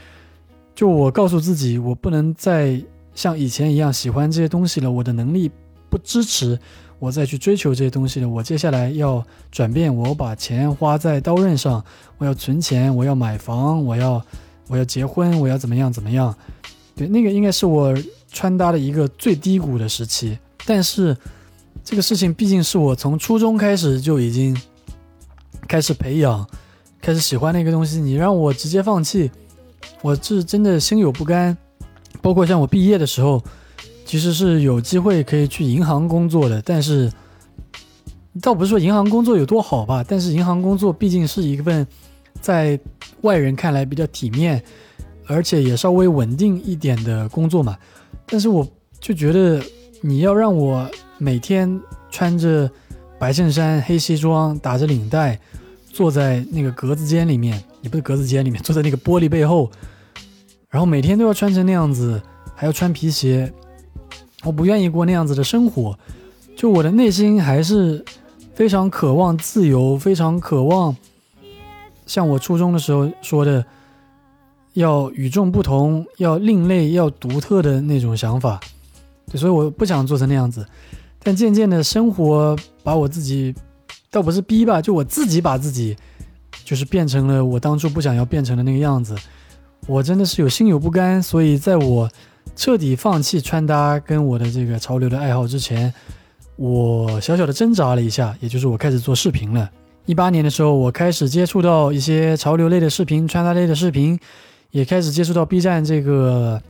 [0.75, 2.79] 就我告诉自己，我不能再
[3.15, 4.91] 像以前一样喜欢这些东西了。
[4.91, 5.49] 我的能力
[5.89, 6.59] 不支持
[6.99, 8.27] 我再去追求这些东西了。
[8.27, 11.83] 我接下来要转变，我把钱花在刀刃上，
[12.17, 14.21] 我要存钱，我要买房，我要
[14.67, 16.35] 我要结婚，我要怎么样怎么样？
[16.95, 17.95] 对，那个应该是我
[18.31, 20.37] 穿搭的一个最低谷的时期。
[20.65, 21.15] 但是
[21.83, 24.55] 这个事情毕竟是我从初中开始就已经。
[25.67, 26.47] 开始培养，
[27.01, 29.31] 开始喜欢那个东西，你让我直接放弃，
[30.03, 31.57] 我是真的心有不甘。
[32.21, 33.43] 包括像我毕业的时候，
[34.05, 37.11] 其实是有机会可以去银行工作的，但是
[38.41, 41.85] 倒不是说银行工作有多好吧，但是银行工作毕竟是一份
[42.39, 42.79] 在
[43.21, 44.63] 外人看来比较体面，
[45.25, 47.75] 而且也稍微稳定一点的工作嘛。
[48.27, 48.65] 但是我
[48.99, 49.61] 就觉得
[50.01, 51.81] 你要让我每天
[52.11, 52.69] 穿着
[53.17, 55.39] 白衬衫、黑西装，打着领带，
[55.91, 59.71] 坐在那个格子间里面，也不是格子间里面，坐在那个玻璃背后，
[60.69, 62.21] 然后每天都要穿成那样子，
[62.53, 63.51] 还要穿皮鞋，
[64.45, 65.99] 我不愿意过那样子的生活。
[66.55, 68.05] 就我的内心还是。
[68.55, 70.95] 非常渴望自由，非常渴望
[72.05, 73.65] 像我初中的时候说的，
[74.75, 78.57] 要与众不同，要另类，要独特的那种想法。
[79.29, 80.65] 对，所以我不想做成那样子。
[81.21, 83.53] 但渐渐的生活把我自己，
[84.09, 85.93] 倒不是逼吧，就我自己把自己，
[86.63, 89.13] 就是变成了我当初不想要变成的那个样子。
[89.85, 92.09] 我真的是有心有不甘，所以在我
[92.55, 95.93] 彻底放弃穿搭跟我的这个潮流的爱好之前。
[96.57, 99.69] 我小小的挣扎了一下，也就是我开始做视频了。
[100.05, 104.17] 一八年的时候，我开始接触到一些潮流类的视频、穿搭类的视频，
[104.71, 106.61] 也开始接触到 B 站这个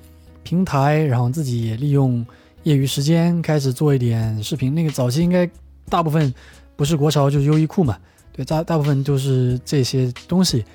[0.41, 2.25] 平台，然后自己也利用
[2.63, 4.73] 业余时间开始做一点视频。
[4.73, 5.47] 那个早期应该
[5.87, 6.33] 大部分
[6.75, 7.95] 不是国潮就是优衣库嘛，
[8.33, 10.65] 对，大大部分都是这些东西。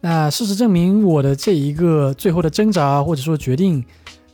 [0.00, 3.84] 那事实证明，我的这一个最后的挣扎或者说决定。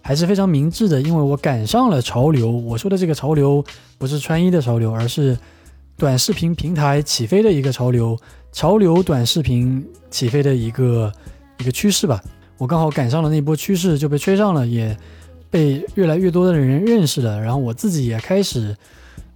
[0.07, 2.51] 还是非常明智的，因为我赶上了潮流。
[2.51, 3.65] 我说的这个潮流
[3.97, 5.37] 不是穿衣的潮流，而是
[5.97, 8.15] 短视频平台起飞的一个潮流，
[8.53, 11.11] 潮流短视频起飞的一个
[11.59, 12.23] 一个趋势吧。
[12.59, 14.95] 我刚好赶上了那波趋势，就被吹上了，也
[15.49, 17.41] 被越来越多的人认识了。
[17.41, 18.77] 然后我自己也开始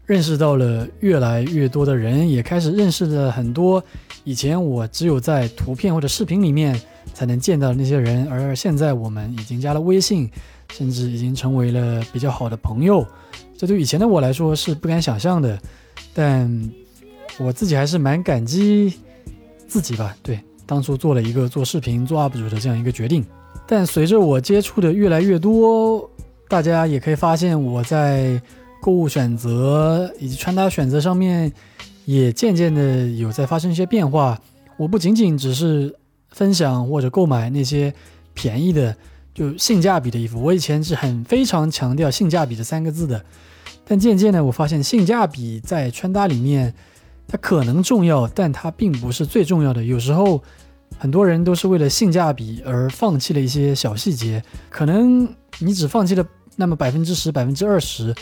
[0.04, 3.82] 认识到了越来越多的人，也开始认识了很多
[4.22, 6.78] 以前我只有在图片或者视频里面
[7.14, 10.30] 才能见到的那些人，而现在我们已经加了微信。
[10.72, 13.04] 甚至已经成为了比较好的朋友，
[13.56, 15.58] 这对以前的我来说是不敢想象的，
[16.14, 16.70] 但
[17.38, 18.94] 我自己还是蛮感激
[19.66, 20.14] 自己吧。
[20.22, 23.24] 对，当初做了一个做视频、做 UP 主的这样一个决定。
[23.66, 26.08] 但随着我接触的越来越多，
[26.48, 28.40] 大家也可以发现我在
[28.80, 31.52] 购物选择以及穿搭选择上面
[32.04, 34.38] 也渐渐的有在发生一些变化。
[34.76, 35.94] 我不仅仅只是
[36.30, 37.92] 分享或者购买那些
[38.34, 38.94] 便宜的。
[39.38, 43.24] 就性价比的衣服，我以前是很非常强调性价比这三个字的，
[43.84, 46.74] 但渐渐的我发现性价比在穿搭里面，
[47.28, 49.84] 它可能重要，但它并不是最重要的。
[49.84, 50.42] 有时候
[50.98, 56.26] 很多人都是为了性价比而放弃了一些小细节，可能你只放弃了
[56.56, 58.12] 那么百分之十、百分之二十，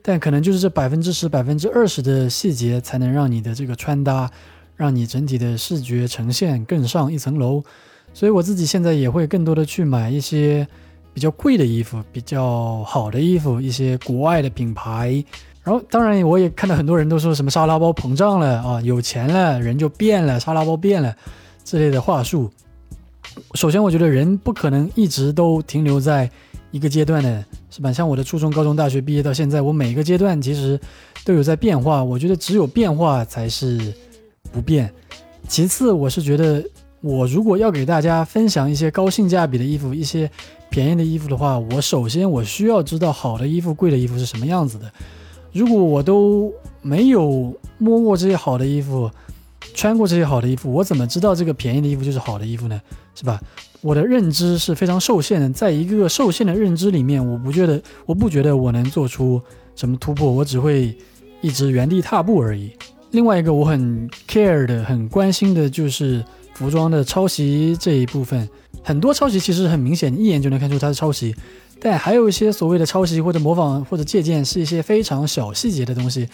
[0.00, 4.30] 但可能就是这百分之十、百分之二十的细节，才能让你的这个穿搭，
[4.74, 7.62] 让你整体的视觉呈现更上一层楼。
[8.14, 10.66] 所以我自己现在也会更多的去买一些
[11.14, 15.24] 比较贵的衣服，比较好的衣服，一些国外的品牌。
[15.62, 21.14] 然后当然我也看到很多人都说什么沙拉包膨胀了啊，有钱了人就变了，沙拉包变了
[21.64, 22.50] 之类的话术。
[23.54, 26.30] 首先我觉得人不可能一直都停留在
[26.70, 27.92] 一个阶段的，是吧？
[27.92, 30.78] 像我的初中、高中、大学毕业到现在，我每一个阶段其实
[31.24, 32.02] 都有在变化。
[32.02, 33.94] 我觉得只有变化才是
[34.50, 34.92] 不变。
[35.48, 36.62] 其次，我是觉得。
[37.02, 40.30] 我如果要给大家分享一些高性价比的衣服，一些
[40.70, 44.90] 便宜的衣服的话，我首先我需要知道好的衣服、贵的衣服是什么样子的。
[45.52, 49.10] 如果我都没有摸过这些好的衣服，
[49.74, 52.80] 穿过这些好的衣服，我怎么知道这个便宜的衣服就是好的衣服呢？
[53.16, 53.40] 是吧？
[53.80, 59.42] 我的认知是非常受限的，在一个受限的认知里面，我不觉得，我不觉得我能做出
[59.74, 60.96] 什么突破，我只会
[61.40, 62.70] 一直原地踏步而已。
[63.10, 66.24] 另外一个我很 care 的、很关心的就是。
[66.54, 68.48] 服装的抄袭这一部分，
[68.82, 71.34] 很多抄袭其实很明显，一眼就能看出它是抄袭。
[71.80, 76.28] 但还有一些所谓的抄袭或者模仿或者借鉴，是一些非常小细节的东西。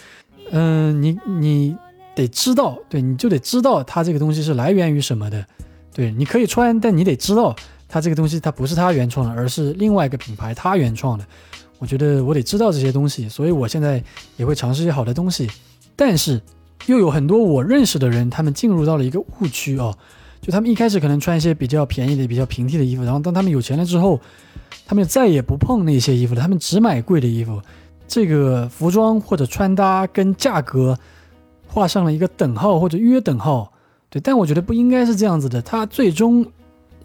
[0.51, 1.75] 嗯，你你
[2.15, 5.43] 得知道，对，你就得知道它这个东西是来源于什么的。
[5.91, 7.55] 对，你可以穿，但你得知道
[7.87, 11.25] 它这个东西它不是它原创的，而是另外一个品牌它原创的。
[11.79, 14.03] 我觉得我得知道这些东西，所以我现在
[14.37, 15.49] 也会尝试一些好的东西。
[15.95, 16.39] 但是
[16.85, 19.95] 又有很多我认识的人，他们进入到了一个误区哦。
[20.41, 24.19] 就他们一开始可能穿一些比较便宜的、比较平替的衣服，然后当他们有钱了之后，
[24.85, 27.61] 他们再也不碰那些衣服了，他们只买贵的衣服。
[28.07, 30.97] 这个服装或者穿搭跟价格
[31.67, 33.71] 画上了一个等号或者约等号，
[34.09, 34.19] 对。
[34.19, 36.43] 但我觉得不应该是这样子的，它最终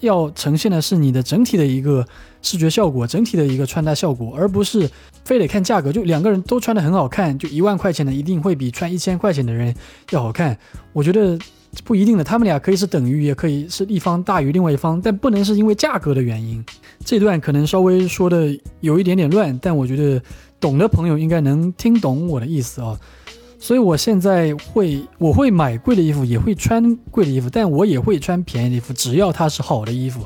[0.05, 2.07] 要呈现的是你的整体的一个
[2.41, 4.89] 视觉效果，整体的一个穿搭效果，而不是
[5.25, 5.93] 非得看价格。
[5.93, 9.75] 就两个人都穿的很好看，就一万块钱的一定会比穿一千块钱的人
[10.11, 10.57] 要好看。
[10.93, 11.39] 我觉得。
[11.83, 16.65] 不一定的，他们俩可以是等于，也可以是一方大于另外一方，但不能是因为价格的原因。
[17.05, 20.23] 这段可能稍微说的有一点点乱，但我觉得
[20.61, 22.97] 懂的朋友应该能听懂我的意思啊。
[23.65, 30.21] 所以我现在会我会买贵的衣服，也会穿贵的衣服，但我也会穿便宜的衣服，只要它是好的衣服。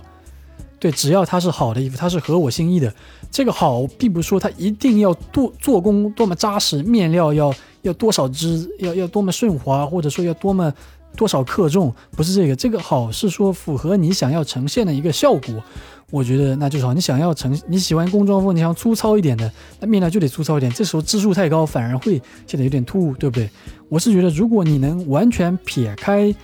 [0.80, 2.92] 对，只要它是好的衣服，它是合我心意的。
[3.30, 10.74] 这个好，并不是说它一定要多做工多么扎实，面料要要多少支，要要多么顺滑，或者说要多么
[11.16, 12.56] 多少克重，不是这个。
[12.56, 15.62] 这个好是说符合你想要呈现的一个效果。
[16.10, 16.94] 我觉得那就是好。
[16.94, 19.50] 你想要呈你喜欢工装风，你想粗糙一点的，
[19.80, 20.72] 那面料就得粗糙一点。
[20.72, 23.48] 这时候支数太高，反而会显得有点突兀，对不对？
[23.88, 26.34] 我是觉得，如果你能完全撇开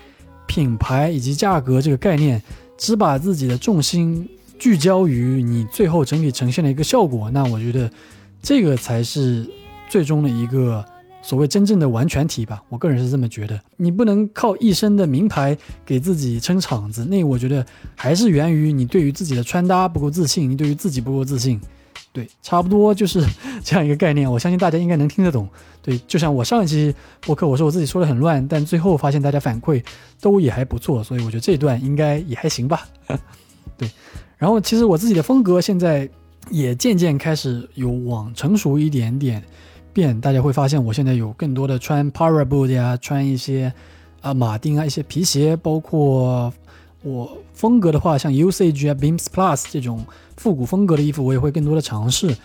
[0.46, 2.42] 品牌以及价格这个概念。
[2.76, 7.88] 只把自己的重心聚焦于你最后整体呈现的一个效果，那我觉得
[8.42, 9.48] 这个才是
[9.88, 10.84] 最终的一个
[11.24, 12.62] 所谓真正的完全体吧。
[12.68, 13.58] 我个人是这么觉得。
[13.78, 15.56] 你不能靠一身的名牌
[15.86, 17.64] 给自己撑场子，那我觉得
[17.96, 21.58] 还是源于你对于自己的穿搭不够自信，你对于自己不够自信。
[22.12, 23.24] 对，差不多就是
[23.64, 24.30] 这样一个概念。
[24.30, 25.48] 我相信大家应该能听得懂。
[25.82, 29.82] 对，就像我上一期播客，我说我自己说的很乱，但最后发现大家反馈
[30.20, 32.86] 都也还不错，所以我觉得这段应该也还行吧。
[33.76, 33.90] 对，
[34.36, 36.08] 然后其实我自己的风格现在
[36.50, 39.42] 也渐渐开始有往成熟一点点
[39.94, 40.20] 变。
[40.20, 43.72] 大家会发现我现在有更多的穿 Paraboot 呀，穿一些
[44.20, 46.52] 啊马丁啊一些皮鞋，包括
[47.02, 50.04] 我风格的话，像 Usage 啊 Beams Plus 这种。
[50.36, 52.36] 复古风格的衣服，我也会更多的尝试。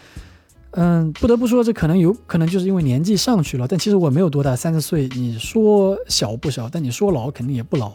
[0.73, 3.67] 嗯，不得不说，这可能有可能就是因为年纪上去了。
[3.67, 5.09] 但其实我没有多大，三十岁。
[5.15, 7.91] 你说小不小，但你说老肯定也不老。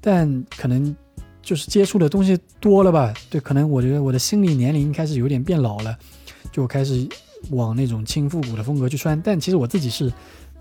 [0.00, 0.94] 但可能
[1.42, 3.12] 就是接触的东西多了吧？
[3.28, 5.98] 对，可能我觉得我的心理年龄开始有点变老了，
[6.52, 7.08] 就开始
[7.50, 9.20] 往那种轻复古的风格去穿。
[9.22, 10.12] 但其实我自己是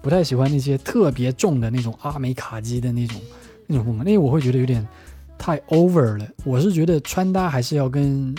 [0.02, 3.22] 不太喜欢那些特别重的那种阿美卡基的那种
[3.68, 4.86] 那种风格，因为我会觉得有点
[5.38, 6.28] 太 over 了。
[6.44, 8.36] 我是觉得穿搭还是要跟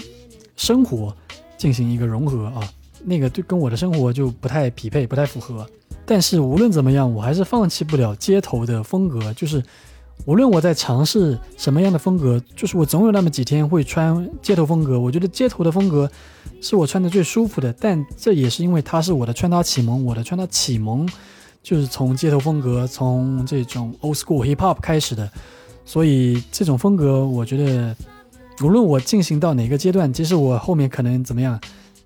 [0.56, 1.14] 生活
[1.56, 2.68] 进行一个融合啊，
[3.02, 5.66] 那个对跟我的生活就不太匹配，不太符合。
[6.06, 9.32] 但是无论怎么样，我还是放弃不了街头的风格。
[9.32, 9.62] 就是
[10.26, 14.98] 无论我在尝试什么样的风格，就是我总有那么几天会穿街头风格。
[14.98, 16.10] 我觉得街头的风格
[16.60, 20.04] 是我穿的最舒服的，但这也是因为它是我的穿搭启蒙。
[20.04, 21.08] 我的穿搭启蒙
[21.62, 25.30] 就是从街头风格，从这种 old school hip hop 开始的，
[25.84, 27.94] 所以这种风格我觉得。
[28.62, 31.60] 无论我进行到哪个阶段，即使我后面可能怎么样，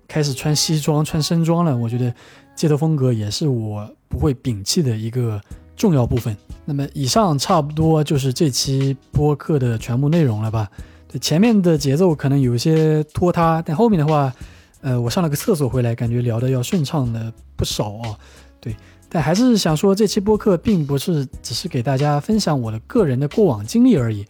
[0.07, 2.11] 开始穿西装、穿身装了，我觉得
[2.55, 5.39] 街头风格也是我不会摒弃的一个
[5.75, 6.35] 重要部分。
[6.69, 10.69] 那么以上差不多就是这期播客的全部内容了吧？
[11.07, 14.31] 对，前面的节奏可能有一些拖沓，但后面的话，
[14.81, 18.15] 呃，我上了个厕所回来，感觉聊的要顺畅的不少啊。
[18.59, 18.75] 对，
[19.09, 24.23] 但还是想说，这期播客并不是只是给大家分享我的个人的过往经历而已。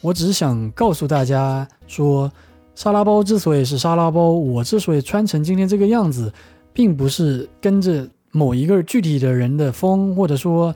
[0.00, 2.30] 我只是想告诉大家说，
[2.76, 6.32] 沙拉包之所以是沙拉包，我之所以穿成今天这个样子，
[6.72, 10.72] 并不是跟着某一个具体的人的风，或者说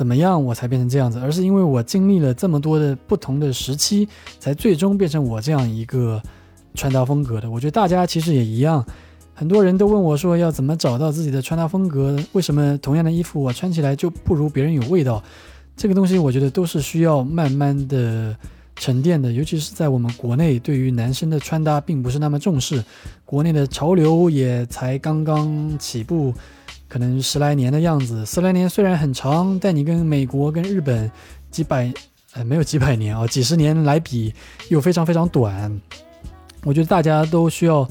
[0.00, 6.22] 怎么样我才变成这样子，而是因为我经历了这么多的不同的时期，才最终变成我这样一个
[6.74, 7.50] 穿搭风格的。
[7.50, 8.82] 我觉得大家其实也一样，
[9.34, 15.22] 很多人都问我说要怎么找到自己的穿搭风格，为什么同样的衣服我穿起来就不如别人有味道？
[15.76, 18.34] 这个东西我觉得都是需要慢慢的
[18.76, 22.82] 沉淀的，尤其是在我们国内，对于男生的穿搭并不是那么重视，
[23.26, 26.32] 国内的潮流也才刚刚起步，
[26.90, 28.26] 可能十来年的样子。
[28.26, 31.10] 十来年虽然很长，但你跟美国、跟日本
[31.50, 31.90] 几百，
[32.34, 34.34] 呃，没有几百年啊，几十年来比
[34.68, 35.80] 又非常非常短。
[36.64, 37.88] 我觉得大家都需要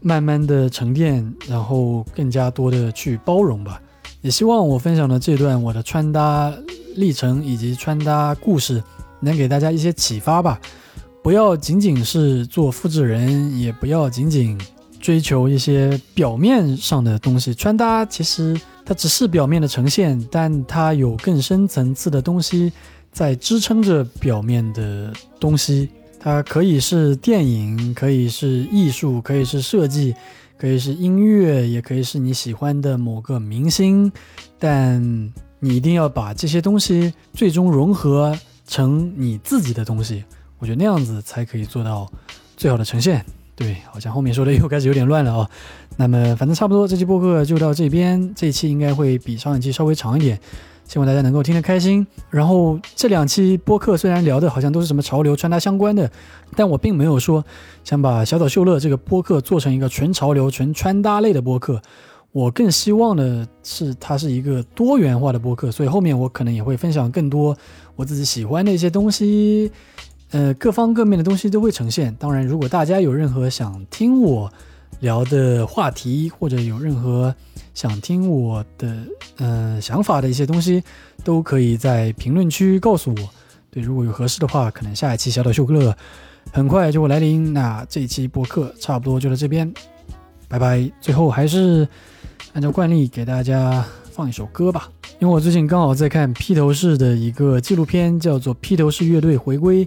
[0.00, 3.80] 慢慢的沉淀，然后更加多的去包容吧。
[4.20, 6.52] 也希望我分享的这段我的穿搭。
[6.96, 8.80] 历程以及穿搭故事，
[9.18, 10.60] 能给大家一些启发吧。
[11.24, 14.56] 不要仅仅是做复制人，也不要仅仅
[15.04, 17.52] 追求一些表面上的东西。
[17.54, 22.72] 穿搭其实它只是表面的呈现，但它有更深层次的东西
[23.12, 25.90] 在支撑着表面的东西。
[26.18, 30.14] 它可以是电影，可以是艺术，可以是设计，
[30.56, 34.10] 可以是音乐，也可以是你喜欢的某个明星，
[34.58, 35.30] 但。
[35.60, 40.22] 你一定要把这些东西最终融合成你自己的东西，
[40.58, 42.06] 我觉得那样子才可以做到
[42.54, 43.24] 最好的呈现。
[43.56, 45.50] 对，好像后面说的又开始有点乱了啊。
[45.96, 48.32] 那么反正差不多，这期播客就到这边。
[48.34, 50.38] 这一期应该会比上一期稍微长一点，
[50.88, 52.04] 希望大家能够听得开心。
[52.30, 56.10] 然后这两期播客虽然聊的好像都是什么潮流穿搭相关的，
[56.56, 57.44] 但我并没有说
[57.84, 61.80] 想把小岛秀乐这个播客做成一个纯潮流、纯穿搭类的播客。
[62.32, 67.56] 我更希望的是，它是一个多元化的播客，所以后面我可能也会分享更多
[67.94, 69.70] 我自己喜欢的一些东西，
[70.34, 72.12] 呃，各方各面的东西都会呈现。
[72.16, 74.52] 当然，如果大家有任何想听我
[74.98, 77.32] 聊的话题，或者有任何
[77.72, 78.96] 想听我的
[79.36, 80.82] 呃想法的一些东西，
[81.22, 83.30] 都可以在评论区告诉我。
[83.70, 85.96] 对，如果有合适的话，可能下一期小岛秀克勒
[86.52, 87.52] 很快就会来临。
[87.52, 89.72] 那这一期播客差不多就到这边，
[90.48, 90.90] 拜拜。
[91.00, 91.86] 最后还是
[92.54, 94.90] 按照惯例给大家放一首歌吧，
[95.20, 99.86] 因为我最近刚好在看披头士的一个纪录片，叫做《披头士乐队回归》，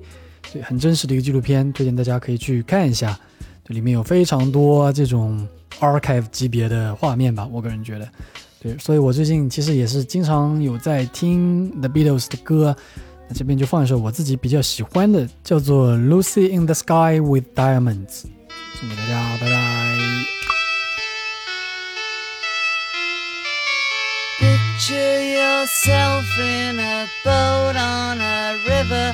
[0.53, 3.17] 对，很真实的一个纪录片，推荐大家可以去看一下。
[3.63, 5.47] 对，里面有非常多这种
[5.79, 8.07] archive 级别的画面吧，我个人觉得。
[8.59, 12.75] 对，所以我最近其实也是经常有在听 The Beatles 的歌。
[13.29, 18.07] 那这边就放一首我自己比较喜欢的，叫做《Lucy in the Sky with Diamonds》，
[18.79, 19.97] 送给大家，拜拜。
[24.39, 29.13] Picture yourself in a boat on a river